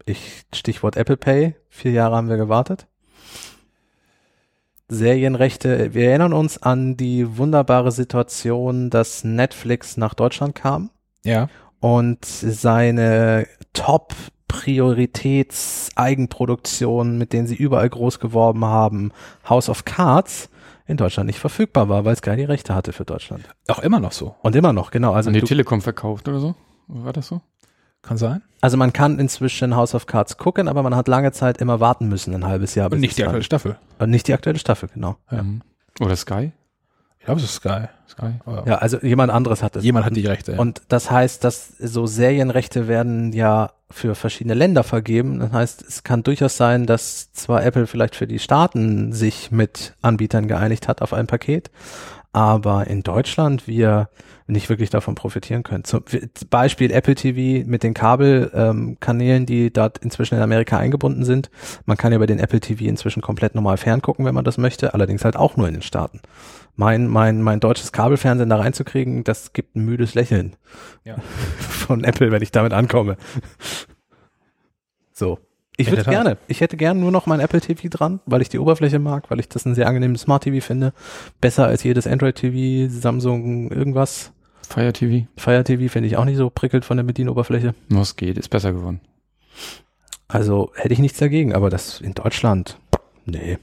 [0.04, 2.86] Ich, Stichwort Apple Pay, vier Jahre haben wir gewartet.
[4.90, 10.90] Serienrechte, wir erinnern uns an die wunderbare Situation, dass Netflix nach Deutschland kam
[11.24, 11.48] Ja.
[11.80, 14.14] und seine Top
[14.48, 19.12] Prioritäts Eigenproduktion, mit denen sie überall groß geworben haben,
[19.48, 20.50] House of Cards
[20.86, 23.44] in Deutschland nicht verfügbar war, weil es gar die Rechte hatte für Deutschland.
[23.68, 24.34] Auch immer noch so.
[24.42, 25.12] Und immer noch, genau.
[25.12, 26.56] Also, An die Telekom verkauft oder so?
[26.88, 27.40] War das so?
[28.02, 28.42] Kann sein.
[28.60, 32.08] also man kann inzwischen House of Cards gucken, aber man hat lange Zeit immer warten
[32.08, 32.88] müssen, ein halbes Jahr.
[32.88, 33.76] bis Und nicht die aktuelle Staffel.
[33.98, 35.16] Und nicht die aktuelle Staffel, genau.
[35.30, 35.42] Ja.
[35.42, 35.62] Mhm.
[36.00, 36.52] Oder Sky?
[37.18, 37.88] Ich glaube, es ist Sky.
[38.08, 38.32] Sky.
[38.46, 39.84] Aber Ja, also jemand anderes hat es.
[39.84, 40.52] Jemand hat die Rechte.
[40.52, 40.58] Ja.
[40.58, 45.38] Und das heißt, dass so Serienrechte werden ja für verschiedene Länder vergeben.
[45.40, 49.94] Das heißt, es kann durchaus sein, dass zwar Apple vielleicht für die Staaten sich mit
[50.00, 51.70] Anbietern geeinigt hat auf ein Paket,
[52.32, 54.08] aber in Deutschland wir
[54.46, 55.84] nicht wirklich davon profitieren können.
[55.84, 56.04] Zum
[56.48, 61.50] Beispiel Apple TV mit den Kabelkanälen, ähm, die dort inzwischen in Amerika eingebunden sind.
[61.86, 64.94] Man kann ja bei den Apple TV inzwischen komplett normal ferngucken, wenn man das möchte,
[64.94, 66.20] allerdings halt auch nur in den Staaten.
[66.76, 70.56] Mein, mein, mein deutsches Kabelfernsehen da reinzukriegen, das gibt ein müdes Lächeln
[71.04, 71.16] Ja.
[71.58, 73.16] von Apple, wenn ich damit ankomme.
[75.12, 75.38] So.
[75.76, 76.36] Ich würde gerne.
[76.46, 79.40] Ich hätte gern nur noch mein Apple TV dran, weil ich die Oberfläche mag, weil
[79.40, 80.92] ich das ein sehr angenehmes Smart TV finde.
[81.40, 84.32] Besser als jedes Android TV, Samsung, irgendwas.
[84.68, 85.26] Fire TV?
[85.36, 87.74] Fire TV finde ich auch nicht so prickelt von der Bedienoberfläche.
[87.88, 89.00] No, es geht, ist besser geworden.
[90.28, 92.78] Also hätte ich nichts dagegen, aber das in Deutschland,
[93.24, 93.58] nee.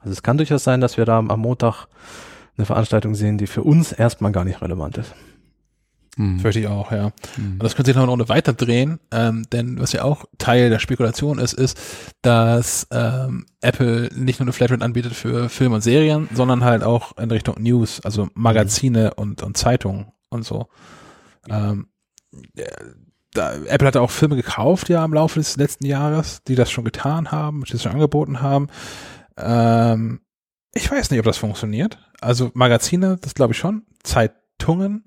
[0.00, 1.86] Also es kann durchaus sein, dass wir da am Montag
[2.58, 5.14] eine Veranstaltung sehen, die für uns erstmal gar nicht relevant ist.
[6.16, 6.38] Mhm.
[6.40, 7.12] Fürchte ich auch, ja.
[7.36, 7.52] Mhm.
[7.54, 10.70] Und das könnte sich noch eine Runde weiter drehen, ähm, denn was ja auch Teil
[10.70, 11.78] der Spekulation ist, ist,
[12.22, 17.16] dass ähm, Apple nicht nur eine Flatrate anbietet für Filme und Serien, sondern halt auch
[17.18, 20.68] in Richtung News, also Magazine und, und Zeitungen und so.
[21.48, 21.88] Ähm,
[22.56, 22.64] äh,
[23.32, 26.84] da, Apple hatte auch Filme gekauft ja im Laufe des letzten Jahres, die das schon
[26.84, 28.68] getan haben, die das schon angeboten haben.
[29.36, 30.20] Ähm,
[30.72, 31.98] ich weiß nicht, ob das funktioniert.
[32.20, 33.82] Also Magazine, das glaube ich schon.
[34.02, 35.04] Zeitungen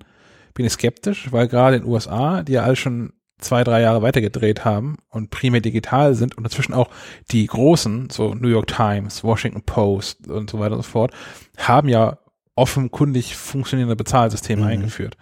[0.58, 4.02] bin ich skeptisch, weil gerade in den USA, die ja alle schon zwei, drei Jahre
[4.02, 6.88] weitergedreht haben und primär digital sind und dazwischen auch
[7.30, 11.14] die großen, so New York Times, Washington Post und so weiter und so fort,
[11.56, 12.18] haben ja
[12.56, 14.68] offenkundig funktionierende Bezahlsysteme Mhm.
[14.68, 15.16] eingeführt.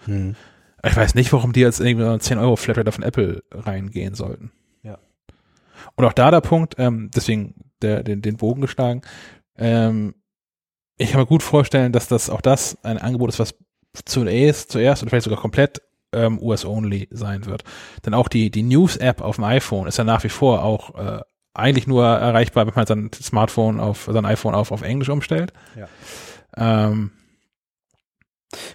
[0.82, 4.14] Ich weiß nicht, warum die jetzt irgendwie so eine 10 Euro Flatrate von Apple reingehen
[4.14, 4.50] sollten.
[4.82, 4.96] Ja.
[5.96, 9.02] Und auch da der Punkt, ähm, deswegen der, den, den Bogen geschlagen,
[9.58, 10.14] ähm,
[10.96, 13.54] ich kann mir gut vorstellen, dass das auch das ein Angebot ist, was
[14.04, 15.82] zuerst, zuerst oder vielleicht sogar komplett
[16.12, 17.64] ähm, US-only sein wird.
[18.04, 21.20] Denn auch die, die News-App auf dem iPhone ist ja nach wie vor auch äh,
[21.54, 25.52] eigentlich nur erreichbar, wenn man sein Smartphone auf, sein iPhone auf, auf Englisch umstellt.
[25.76, 25.88] Ja.
[26.56, 27.12] Ähm,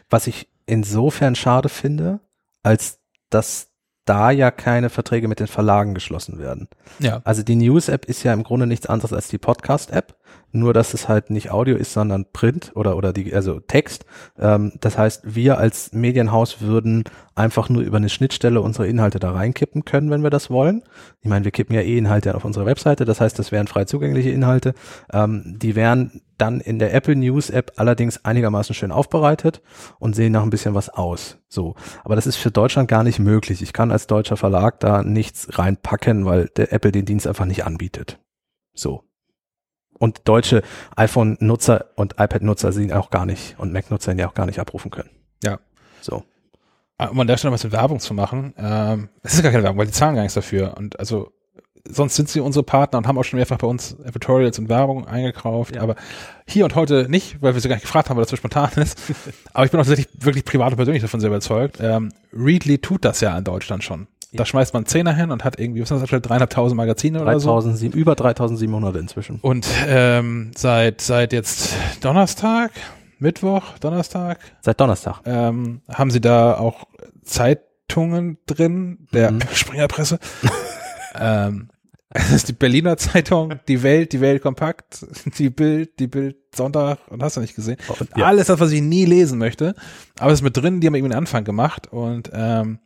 [0.09, 2.19] Was ich insofern schade finde,
[2.63, 2.99] als
[3.29, 3.69] dass
[4.05, 6.67] da ja keine Verträge mit den Verlagen geschlossen werden.
[6.99, 7.21] ja.
[7.23, 10.15] Also die News-App ist ja im Grunde nichts anderes als die Podcast-App,
[10.51, 14.05] nur dass es halt nicht Audio ist, sondern Print oder oder die also Text.
[14.37, 17.03] Ähm, das heißt, wir als Medienhaus würden
[17.35, 20.83] einfach nur über eine Schnittstelle unsere Inhalte da reinkippen können, wenn wir das wollen.
[21.21, 23.85] Ich meine, wir kippen ja eh Inhalte auf unsere Webseite, das heißt, das wären frei
[23.85, 24.73] zugängliche Inhalte.
[25.11, 29.61] Ähm, die wären dann in der Apple News App allerdings einigermaßen schön aufbereitet
[29.99, 31.37] und sehen nach ein bisschen was aus.
[31.47, 33.61] So, aber das ist für Deutschland gar nicht möglich.
[33.61, 37.65] Ich kann als deutscher Verlag da nichts reinpacken, weil der Apple den Dienst einfach nicht
[37.65, 38.19] anbietet.
[38.73, 39.03] So.
[40.01, 40.63] Und deutsche
[40.95, 44.89] iPhone-Nutzer und iPad-Nutzer sie auch gar nicht und Mac-Nutzer ihn ja auch gar nicht abrufen
[44.89, 45.11] können.
[45.43, 45.59] Ja.
[46.01, 46.23] So.
[46.97, 49.77] um an der Stelle was mit Werbung zu machen, ähm, es ist gar keine Werbung,
[49.77, 50.75] weil die zahlen gar nichts dafür.
[50.75, 51.31] Und also
[51.87, 55.07] sonst sind sie unsere Partner und haben auch schon mehrfach bei uns Editorials und Werbung
[55.07, 55.95] eingekauft, aber
[56.47, 58.71] hier und heute nicht, weil wir sie gar nicht gefragt haben, weil das so spontan
[58.77, 58.99] ist.
[59.53, 61.77] aber ich bin auch tatsächlich wirklich privat und persönlich davon sehr überzeugt.
[61.79, 64.07] Ähm, Readly tut das ja in Deutschland schon.
[64.33, 67.49] Da schmeißt man Zehner hin und hat irgendwie, was ist das, dreieinhalbtausend Magazine oder so.
[67.49, 69.39] 3000, über 3700 inzwischen.
[69.41, 72.71] Und ähm, seit seit jetzt Donnerstag,
[73.19, 75.19] Mittwoch, Donnerstag, Seit Donnerstag.
[75.25, 76.87] ähm, haben sie da auch
[77.23, 79.39] Zeitungen drin, der Mhm.
[79.53, 80.17] Springerpresse.
[81.19, 81.69] ähm,
[82.09, 85.05] es ist die Berliner Zeitung, die Welt, die Welt kompakt,
[85.37, 87.77] die Bild, die Bild Sonntag und hast du nicht gesehen.
[87.99, 88.25] Und, ja.
[88.25, 89.75] Alles das, was ich nie lesen möchte.
[90.19, 92.79] Aber es ist mit drin, die haben irgendwie einen Anfang gemacht und ähm,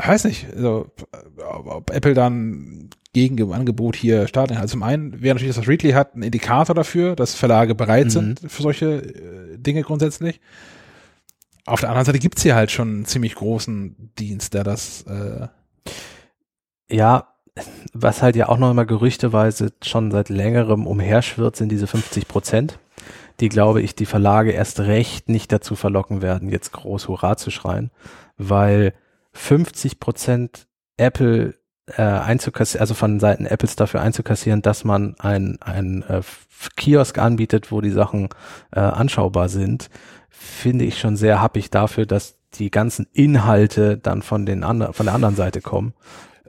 [0.00, 0.88] ich weiß nicht, also,
[1.66, 4.62] ob, Apple dann gegen Angebot hier starten kann.
[4.62, 8.06] Also zum einen wäre natürlich, dass das Readly hat, ein Indikator dafür, dass Verlage bereit
[8.06, 8.10] Mhm.
[8.10, 10.40] sind für solche äh, Dinge grundsätzlich.
[11.64, 15.46] Auf der anderen Seite gibt's hier halt schon einen ziemlich großen Dienst, der das äh,
[16.90, 17.28] Ja,
[17.92, 22.80] was halt ja auch noch immer gerüchteweise schon seit längerem umherschwirrt, sind diese 50 Prozent,
[23.38, 27.50] die glaube ich die Verlage erst recht nicht dazu verlocken werden, jetzt groß Hurra zu
[27.52, 27.92] schreien,
[28.36, 28.92] weil
[29.34, 30.66] 50 Prozent
[30.96, 31.54] Apple
[31.86, 36.22] äh, einzukassieren, also von Seiten Apples dafür einzukassieren, dass man ein, ein äh,
[36.76, 38.30] Kiosk anbietet, wo die Sachen
[38.72, 39.90] äh, anschaubar sind,
[40.30, 45.06] finde ich schon sehr happig dafür, dass die ganzen Inhalte dann von den anderen, von
[45.06, 45.94] der anderen Seite kommen.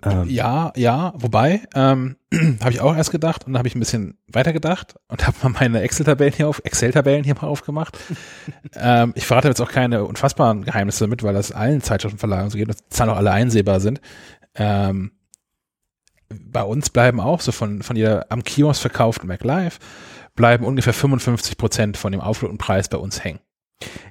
[0.06, 2.18] Ähm, Ja, ja, wobei, ähm,
[2.62, 5.38] habe ich auch erst gedacht und dann habe ich ein bisschen weiter gedacht und habe
[5.44, 7.98] mal meine Excel-Tabellen hier auf, Excel-Tabellen hier mal aufgemacht.
[8.76, 12.68] ähm, ich verrate jetzt auch keine unfassbaren Geheimnisse damit, weil das allen Zeitschriftenverlagen so geht
[12.68, 14.02] und Zahlen auch alle einsehbar sind.
[14.56, 15.12] Ähm,
[16.30, 19.78] bei uns bleiben auch so von, von jeder am Kiosk verkauften MacLive
[20.36, 23.40] bleiben ungefähr 55 Prozent von dem Aufrutenpreis bei uns hängen.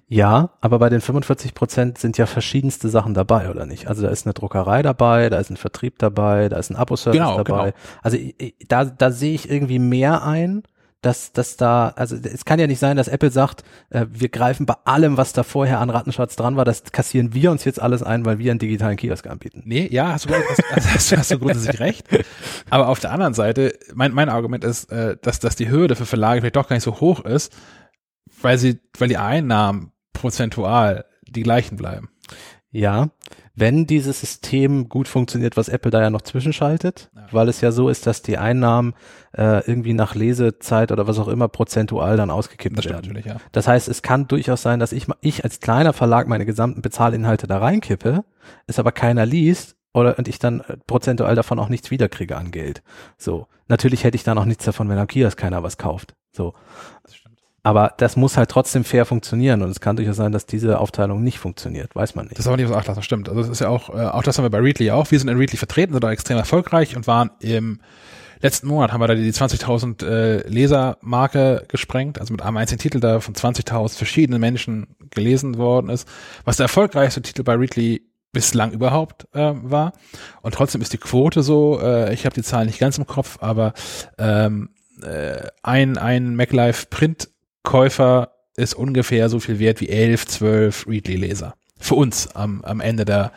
[0.07, 3.89] Ja, aber bei den 45 Prozent sind ja verschiedenste Sachen dabei, oder nicht?
[3.89, 7.19] Also da ist eine Druckerei dabei, da ist ein Vertrieb dabei, da ist ein Abo-Service
[7.19, 7.71] Genau, dabei.
[7.73, 7.77] genau.
[8.03, 10.63] Also ich- da, da sehe ich irgendwie mehr ein,
[11.01, 14.65] dass, dass da, also es kann ja nicht sein, dass Apple sagt, äh, wir greifen
[14.65, 18.03] bei allem, was da vorher an Rattenschatz dran war, das kassieren wir uns jetzt alles
[18.03, 19.63] ein, weil wir einen digitalen Kiosk anbieten.
[19.67, 20.63] Nee, ja, hast du, hast,
[20.95, 22.07] hast, hast du grundsätzlich recht.
[22.71, 26.07] Aber auf der anderen Seite, mein, mein Argument ist, äh, dass, dass die Hürde für
[26.07, 27.53] Verlage vielleicht doch gar nicht so hoch ist,
[28.45, 32.11] weil sie, weil die Einnahmen prozentual die gleichen bleiben.
[32.71, 33.11] Ja,
[33.55, 37.27] wenn dieses System gut funktioniert, was Apple da ja noch zwischenschaltet, Ja.
[37.31, 38.95] weil es ja so ist, dass die Einnahmen
[39.33, 42.97] äh, irgendwie nach Lesezeit oder was auch immer prozentual dann ausgekippt Das werden.
[42.97, 43.37] natürlich, ja.
[43.53, 47.47] Das heißt, es kann durchaus sein, dass ich, ich als kleiner Verlag meine gesamten Bezahlinhalte
[47.47, 48.25] da reinkippe,
[48.67, 52.51] es aber keiner liest oder und ich dann äh, prozentual davon auch nichts wiederkriege an
[52.51, 52.83] Geld.
[53.19, 53.47] So.
[53.69, 56.15] Natürlich hätte ich dann auch nichts davon, wenn am Kiosk keiner was kauft.
[56.33, 56.55] So.
[57.65, 61.25] Aber das muss halt trotzdem fair funktionieren und es kann durchaus sein, dass diese Aufteilung
[61.25, 61.97] nicht funktioniert.
[61.97, 62.39] Weiß man nicht.
[62.39, 63.29] Das ist aber nicht was Acht lassen, stimmt.
[63.31, 65.11] Also das ist ja auch, äh, auch das haben wir bei Readly auch.
[65.11, 67.81] Wir sind in Readly vertreten, sind auch extrem erfolgreich und waren im
[68.43, 73.01] letzten Monat haben wir da die 20.000 äh, Lesermarke gesprengt, also mit einem einzigen Titel,
[73.01, 76.07] der von 20.000 verschiedenen Menschen gelesen worden ist,
[76.45, 78.03] was der erfolgreichste Titel bei Readly
[78.33, 79.95] bislang überhaupt äh, war.
[80.43, 83.39] Und trotzdem ist die Quote so, äh, ich habe die Zahlen nicht ganz im Kopf,
[83.41, 83.73] aber
[84.19, 84.69] ähm,
[85.03, 86.87] äh, ein, ein MacLife
[87.65, 91.55] Printkäufer ist ungefähr so viel wert wie 11, 12 Readly-Leser.
[91.81, 93.33] Für uns am, am Ende der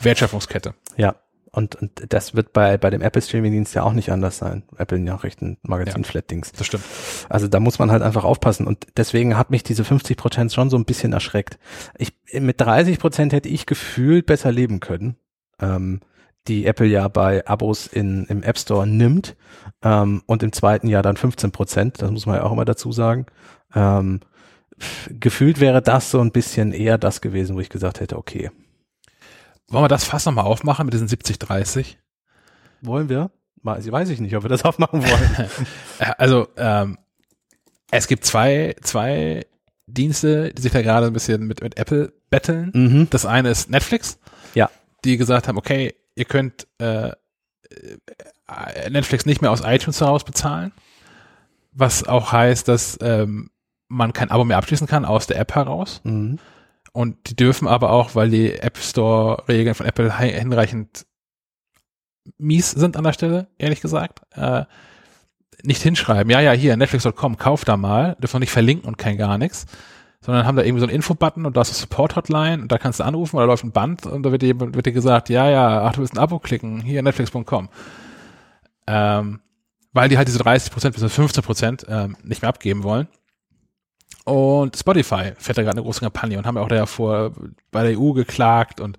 [0.00, 0.74] Wertschöpfungskette.
[0.96, 1.16] Ja.
[1.52, 4.64] Und, und das wird bei, bei dem Apple Streaming Dienst ja auch nicht anders sein.
[4.76, 6.08] Apple Nachrichten, Magazin, Ja.
[6.08, 6.52] Flatdings.
[6.52, 6.84] Das stimmt.
[7.28, 8.66] Also da muss man halt einfach aufpassen.
[8.66, 11.58] Und deswegen hat mich diese 50 Prozent schon so ein bisschen erschreckt.
[11.96, 15.16] Ich, mit 30 Prozent hätte ich gefühlt besser leben können.
[15.60, 16.00] Ähm,
[16.48, 19.36] die Apple ja bei Abos in, im App Store nimmt.
[19.82, 22.02] Ähm, und im zweiten Jahr dann 15 Prozent.
[22.02, 23.26] Das muss man ja auch immer dazu sagen.
[23.76, 24.20] Ähm,
[25.08, 28.50] gefühlt wäre das so ein bisschen eher das gewesen, wo ich gesagt hätte, okay.
[29.68, 31.98] Wollen wir das fast nochmal aufmachen mit diesen 70, 30?
[32.82, 33.30] Wollen wir?
[33.62, 35.50] Weiß weiß ich nicht, ob wir das aufmachen wollen.
[36.18, 36.98] Also, ähm,
[37.90, 39.46] es gibt zwei, zwei
[39.86, 42.70] Dienste, die sich da gerade ein bisschen mit, mit Apple betteln.
[42.74, 43.10] mhm.
[43.10, 44.18] Das eine ist Netflix.
[44.54, 44.70] Ja.
[45.04, 50.72] Die gesagt haben, okay, ihr könnt äh, äh, Netflix nicht mehr aus iTunes heraus bezahlen.
[51.72, 53.50] Was auch heißt, dass ähm,
[53.88, 56.00] man kein Abo mehr abschließen kann aus der App heraus.
[56.04, 56.38] Mhm.
[56.92, 61.06] Und die dürfen aber auch, weil die App Store-Regeln von Apple hi- hinreichend
[62.38, 64.64] mies sind an der Stelle, ehrlich gesagt, äh,
[65.62, 69.38] nicht hinschreiben, ja, ja, hier, Netflix.com, kauf da mal, dürfen nicht verlinken und kein gar
[69.38, 69.66] nichts,
[70.20, 73.00] sondern haben da irgendwie so einen Info-Button und da ist eine Support-Hotline und da kannst
[73.00, 75.82] du anrufen oder läuft ein Band und da wird dir, wird dir gesagt, ja, ja,
[75.84, 77.68] ach, du willst ein Abo klicken, hier, Netflix.com.
[78.86, 79.40] Ähm,
[79.92, 83.08] weil die halt diese 30 Prozent bis 15 Prozent ähm, nicht mehr abgeben wollen.
[84.26, 87.32] Und Spotify fährt da gerade eine große Kampagne und haben ja auch davor
[87.70, 88.98] bei der EU geklagt und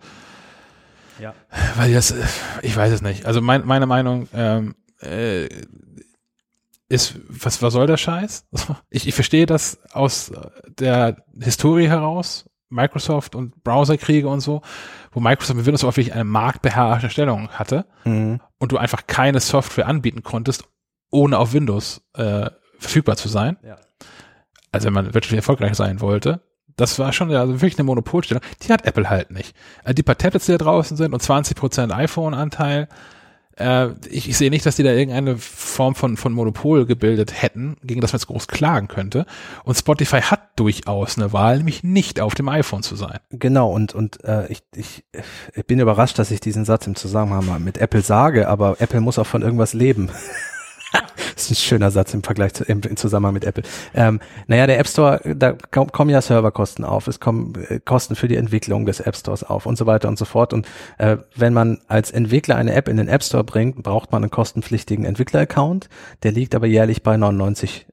[1.19, 1.34] Ja.
[1.75, 2.13] Weil das,
[2.61, 3.25] ich weiß es nicht.
[3.25, 5.47] Also mein, meine Meinung ähm, äh,
[6.89, 8.45] ist, was, was soll der Scheiß?
[8.89, 10.32] Ich, ich verstehe das aus
[10.80, 14.61] der Historie heraus, Microsoft und Browserkriege und so,
[15.11, 18.39] wo Microsoft mit Windows auch wirklich eine marktbeherrschte Stellung hatte Mhm.
[18.59, 20.63] und du einfach keine Software anbieten konntest,
[21.11, 22.49] ohne auf Windows äh,
[22.80, 23.57] verfügbar zu sein.
[23.63, 23.75] Ja.
[24.72, 26.41] Also wenn man wirtschaftlich erfolgreich sein wollte.
[26.76, 28.43] Das war schon also wirklich eine Monopolstellung.
[28.61, 29.55] Die hat Apple halt nicht.
[29.84, 32.88] Äh, die paar Tablets, die da draußen sind und 20% iPhone-Anteil,
[33.57, 37.78] äh, ich, ich sehe nicht, dass die da irgendeine Form von, von Monopol gebildet hätten,
[37.84, 39.26] gegen das man jetzt groß klagen könnte.
[39.63, 43.20] Und Spotify hat durchaus eine Wahl, nämlich nicht auf dem iPhone zu sein.
[43.32, 45.03] Genau, und, und äh, ich, ich,
[45.53, 49.20] ich bin überrascht, dass ich diesen Satz im Zusammenhang mit Apple sage, aber Apple muss
[49.20, 50.09] auch von irgendwas leben.
[51.36, 53.64] das ist ein schöner Satz im Vergleich zu, im, im Zusammenhang mit Apple.
[53.94, 58.16] Ähm, naja, der App Store, da kom- kommen ja Serverkosten auf, es kommen äh, Kosten
[58.16, 60.54] für die Entwicklung des App Stores auf und so weiter und so fort.
[60.54, 60.68] Und
[60.98, 64.32] äh, wenn man als Entwickler eine App in den App Store bringt, braucht man einen
[64.32, 65.90] kostenpflichtigen Entwickler-Account.
[66.24, 67.88] Der liegt aber jährlich bei 99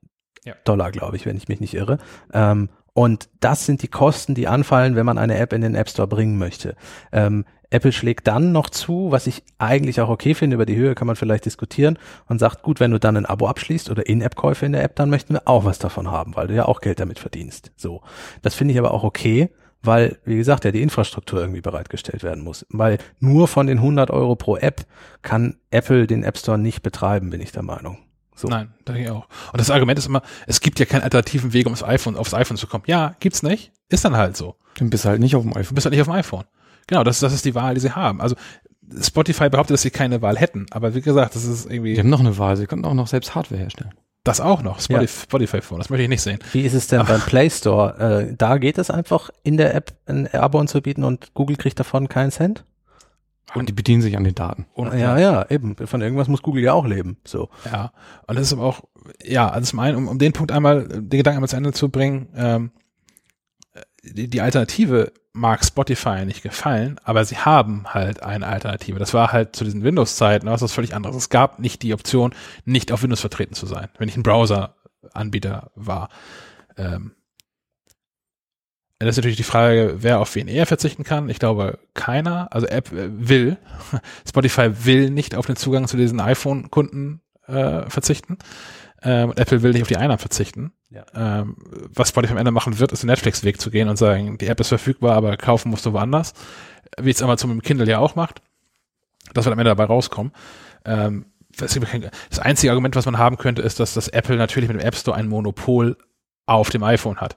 [0.45, 0.55] Ja.
[0.65, 1.99] Dollar, glaube ich, wenn ich mich nicht irre.
[2.33, 5.89] Ähm, und das sind die Kosten, die anfallen, wenn man eine App in den App
[5.89, 6.77] Store bringen möchte.
[7.11, 10.95] Ähm, Apple schlägt dann noch zu, was ich eigentlich auch okay finde, über die Höhe
[10.95, 14.64] kann man vielleicht diskutieren und sagt, gut, wenn du dann ein Abo abschließt oder In-App-Käufe
[14.64, 17.01] in der App, dann möchten wir auch was davon haben, weil du ja auch Geld
[17.01, 17.72] damit verdienst.
[17.77, 18.03] So.
[18.43, 19.51] Das finde ich aber auch okay,
[19.83, 22.64] weil, wie gesagt, ja die Infrastruktur irgendwie bereitgestellt werden muss.
[22.70, 24.87] Weil nur von den 100 Euro pro App
[25.22, 27.99] kann Apple den App Store nicht betreiben, bin ich der Meinung.
[28.37, 28.49] So.
[28.49, 29.27] Nein, denke ich auch.
[29.53, 32.35] Und das Argument ist immer, es gibt ja keinen alternativen Weg, um aufs iPhone, aufs
[32.35, 32.85] iPhone zu kommen.
[32.87, 33.72] Ja, gibt's nicht.
[33.89, 34.57] Ist dann halt so.
[34.79, 35.75] Dann bist du halt nicht auf dem Du iPhone.
[35.75, 36.45] bist halt nicht auf dem iPhone.
[36.87, 38.20] Genau, das, das ist die Wahl, die sie haben.
[38.20, 38.37] Also
[39.01, 42.11] Spotify behauptet, dass sie keine Wahl hätten, aber wie gesagt, das ist irgendwie Die haben
[42.11, 43.93] noch eine Wahl, sie könnten auch noch selbst Hardware herstellen.
[44.24, 45.07] das auch noch, Ja.
[45.07, 46.39] Spotify, Phone, das möchte ich nicht sehen.
[46.53, 48.28] Wie ist es denn beim Play Store?
[48.30, 52.09] Äh, da geht es einfach, in der App ein Abo anzubieten und Google kriegt davon
[52.09, 52.64] keinen Cent?
[53.55, 54.66] Und die bedienen sich an den Daten.
[54.74, 55.76] Und, Ja, ja, eben.
[55.76, 57.18] Von irgendwas muss Google ja auch leben.
[57.24, 57.51] So.
[57.70, 57.93] Ja,
[58.26, 58.80] und das ist aber auch,
[59.22, 61.89] ja, also zum einen, um, um den Punkt einmal, den Gedanken einmal zu Ende zu
[61.91, 62.70] bringen, ähm,
[64.13, 68.99] die, Alternative mag Spotify nicht gefallen, aber sie haben halt eine Alternative.
[68.99, 71.17] Das war halt zu diesen Windows-Zeiten was völlig anderes.
[71.17, 72.35] Es gab nicht die Option,
[72.65, 76.09] nicht auf Windows vertreten zu sein, wenn ich ein Browser-Anbieter war.
[76.77, 77.13] Ähm,
[79.01, 81.29] das ist natürlich die Frage, wer auf wen eher verzichten kann.
[81.29, 82.49] Ich glaube, keiner.
[82.53, 83.59] Also App will,
[84.29, 88.39] Spotify will nicht auf den Zugang zu diesen iPhone-Kunden äh, verzichten.
[89.05, 90.73] Ähm, und Apple will nicht auf die Einnahmen verzichten.
[90.91, 91.05] Ja.
[91.15, 91.57] Ähm,
[91.95, 94.59] was Spotify am Ende machen wird, ist den Netflix-Weg zu gehen und sagen, die App
[94.61, 96.33] ist verfügbar, aber kaufen musst du woanders.
[96.99, 98.41] Wie es Amazon mit dem Kindle ja auch macht.
[99.35, 100.33] Das wird am Ende dabei rauskommen.
[100.85, 101.27] Ähm,
[101.57, 104.97] das einzige Argument, was man haben könnte, ist, dass das Apple natürlich mit dem App
[104.97, 105.97] Store ein Monopol
[106.47, 107.37] auf dem iPhone hat.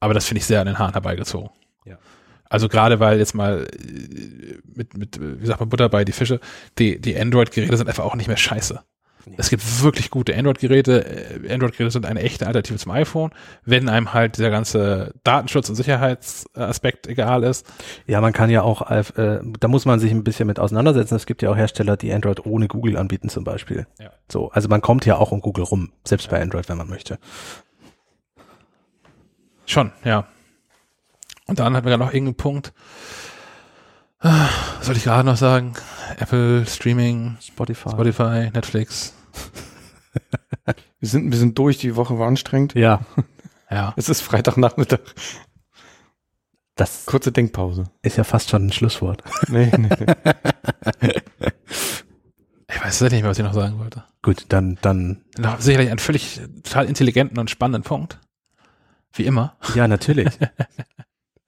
[0.00, 1.50] Aber das finde ich sehr an den Haaren herbeigezogen.
[1.84, 1.98] Ja.
[2.48, 6.40] Also gerade weil jetzt mal äh, mit, mit, wie sagt man, Butter bei die Fische,
[6.78, 8.82] die, die Android-Geräte sind einfach auch nicht mehr scheiße.
[9.24, 9.36] Nee.
[9.38, 11.04] Es gibt wirklich gute Android-Geräte.
[11.44, 13.30] Äh, Android-Geräte sind eine echte Alternative zum iPhone,
[13.64, 17.66] wenn einem halt dieser ganze Datenschutz- und Sicherheitsaspekt egal ist.
[18.06, 19.04] Ja, man kann ja auch, äh,
[19.60, 21.14] da muss man sich ein bisschen mit auseinandersetzen.
[21.14, 23.86] Es gibt ja auch Hersteller, die Android ohne Google anbieten zum Beispiel.
[24.00, 24.10] Ja.
[24.30, 27.18] So, also man kommt ja auch um Google rum, selbst bei Android, wenn man möchte.
[29.66, 30.26] Schon, ja.
[31.46, 32.72] Und dann hatten wir gerade noch irgendeinen Punkt.
[34.22, 34.48] Ah,
[34.78, 35.74] Was soll ich gerade noch sagen?
[36.18, 37.90] Apple, Streaming, Spotify.
[37.90, 39.14] Spotify, Netflix.
[41.00, 42.74] Wir sind ein bisschen durch, die Woche war anstrengend.
[42.74, 43.00] Ja,
[43.70, 43.92] Ja.
[43.96, 45.00] Es ist Freitagnachmittag.
[46.76, 47.84] das Kurze Denkpause.
[48.02, 49.22] ist ja fast schon ein Schlusswort.
[49.48, 49.88] Nee, nee,
[51.00, 51.12] nee.
[52.74, 54.04] Ich weiß nicht mehr, was ich noch sagen wollte.
[54.22, 58.18] Gut, dann, dann, Noch sicherlich einen völlig total intelligenten und spannenden Punkt.
[59.14, 59.56] Wie immer.
[59.74, 60.38] ja, natürlich.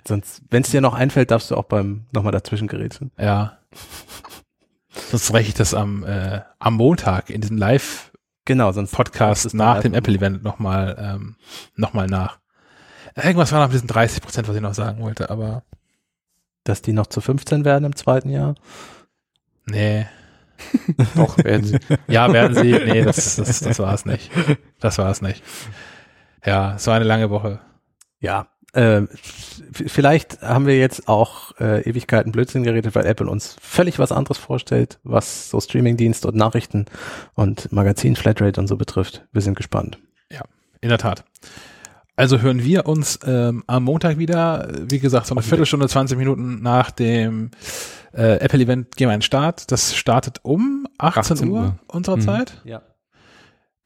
[0.07, 3.11] Sonst, wenn es dir noch einfällt, darfst du auch beim nochmal dazwischen gerätseln.
[3.19, 3.59] Ja.
[5.11, 8.11] Sonst reiche ich das am, äh, am Montag in diesem Live-Podcast
[8.47, 8.93] Genau, sonst
[9.47, 11.37] ist nach dem live- Apple-Event nochmal ähm,
[11.77, 12.39] noch mal nach.
[13.17, 15.63] Irgendwas war noch mit diesen 30 Prozent, was ich noch sagen wollte, aber
[16.65, 18.55] dass die noch zu 15 werden im zweiten Jahr.
[19.67, 20.07] nee.
[21.17, 21.79] Doch, werden sie.
[22.07, 22.73] Ja, werden sie.
[22.73, 24.31] Nee, das, das, das war es nicht.
[24.79, 25.43] Das war es nicht.
[26.45, 27.59] Ja, es war eine lange Woche.
[28.21, 29.07] Ja, äh,
[29.72, 34.39] vielleicht haben wir jetzt auch äh, Ewigkeiten Blödsinn geredet, weil Apple uns völlig was anderes
[34.39, 36.87] vorstellt, was so Streamingdienst und Nachrichten
[37.35, 39.27] und Magazin Flatrate und so betrifft.
[39.33, 39.99] Wir sind gespannt.
[40.85, 41.25] In der Tat.
[42.14, 44.68] Also hören wir uns ähm, am Montag wieder.
[44.83, 47.53] Wie gesagt, so eine Viertelstunde, 20 Minuten nach dem
[48.12, 49.72] äh, Apple-Event gehen wir an den Start.
[49.72, 51.79] Das startet um 18, 18 Uhr, Uhr.
[51.87, 52.20] unserer Mhm.
[52.20, 52.61] Zeit.
[52.64, 52.83] Ja.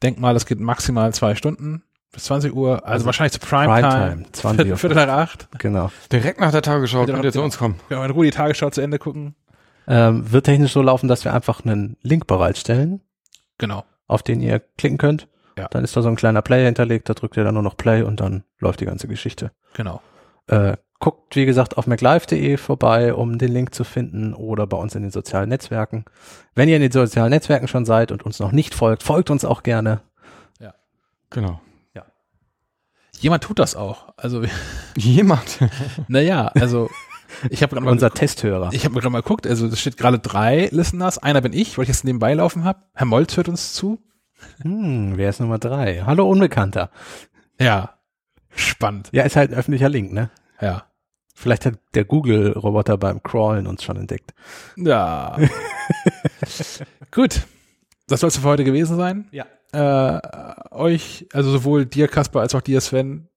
[0.03, 2.75] Denk mal, es geht maximal zwei Stunden bis 20 Uhr.
[2.75, 3.81] Also, Also wahrscheinlich zu Primetime.
[3.87, 4.77] Primetime, 20 Uhr.
[4.77, 5.47] Viertel nach acht.
[5.59, 5.91] Genau.
[6.11, 7.79] Direkt nach der Tagesschau könnt ihr zu uns kommen.
[7.87, 9.35] Wir wollen in Ruhe die Tagesschau zu Ende gucken.
[9.87, 13.01] Ähm, wird technisch so laufen, dass wir einfach einen Link bereitstellen,
[13.57, 13.83] Genau.
[14.07, 15.27] auf den ihr klicken könnt.
[15.57, 15.67] Ja.
[15.69, 18.03] Dann ist da so ein kleiner Player hinterlegt, da drückt ihr dann nur noch Play
[18.03, 19.51] und dann läuft die ganze Geschichte.
[19.73, 20.01] Genau.
[20.47, 24.93] Äh, guckt, wie gesagt, auf maclive.de vorbei, um den Link zu finden oder bei uns
[24.95, 26.05] in den sozialen Netzwerken.
[26.55, 29.43] Wenn ihr in den sozialen Netzwerken schon seid und uns noch nicht folgt, folgt uns
[29.45, 30.01] auch gerne.
[31.31, 31.61] Genau.
[33.19, 34.13] Jemand tut das auch.
[34.17, 34.43] Also,
[34.95, 35.59] Jemand.
[36.07, 36.89] naja, also
[37.49, 38.69] ich habe gerade mal, Unser Testhörer.
[38.71, 41.17] ich habe gerade mal geguckt, also es steht gerade drei Listeners.
[41.17, 42.79] Einer bin ich, weil ich jetzt nebenbei laufen habe.
[42.93, 43.99] Herr Molz hört uns zu.
[44.61, 46.03] Hm, wer ist Nummer drei?
[46.05, 46.89] Hallo Unbekannter.
[47.59, 47.95] Ja.
[48.55, 49.09] Spannend.
[49.11, 50.31] Ja, ist halt ein öffentlicher Link, ne?
[50.61, 50.85] Ja.
[51.35, 54.33] Vielleicht hat der Google-Roboter beim Crawlen uns schon entdeckt.
[54.75, 55.37] Ja.
[57.11, 57.41] Gut.
[58.07, 59.27] Das soll es für heute gewesen sein.
[59.31, 59.45] Ja.
[59.71, 60.19] Äh,
[60.71, 63.27] euch, also sowohl dir, Kasper, als auch dir, Sven,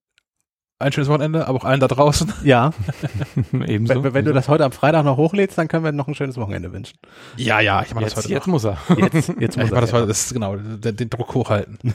[0.79, 2.33] ein schönes Wochenende, aber auch allen da draußen.
[2.45, 2.73] Ja,
[3.53, 4.03] Ebenso.
[4.03, 6.37] wenn, wenn du das heute am Freitag noch hochlädst, dann können wir noch ein schönes
[6.37, 6.99] Wochenende wünschen.
[7.37, 8.53] Ja, ja, ich mache das heute jetzt noch.
[8.55, 8.79] muss er.
[8.99, 9.99] Jetzt, jetzt muss ich mache das er.
[9.99, 11.95] heute, das ist genau, den, den Druck hochhalten.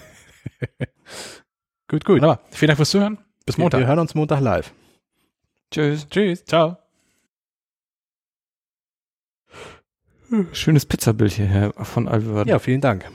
[1.90, 2.16] Gut, gut.
[2.18, 2.40] Wunderbar.
[2.52, 3.18] Vielen Dank fürs Zuhören.
[3.46, 3.80] Bis Montag.
[3.80, 4.74] wir hören uns Montag live.
[5.72, 6.08] Tschüss.
[6.10, 6.46] Tschüss.
[6.46, 6.78] Ciao.
[10.52, 12.48] Schönes Pizzabild hierher von Alvord.
[12.48, 13.10] Ja, vielen Dank.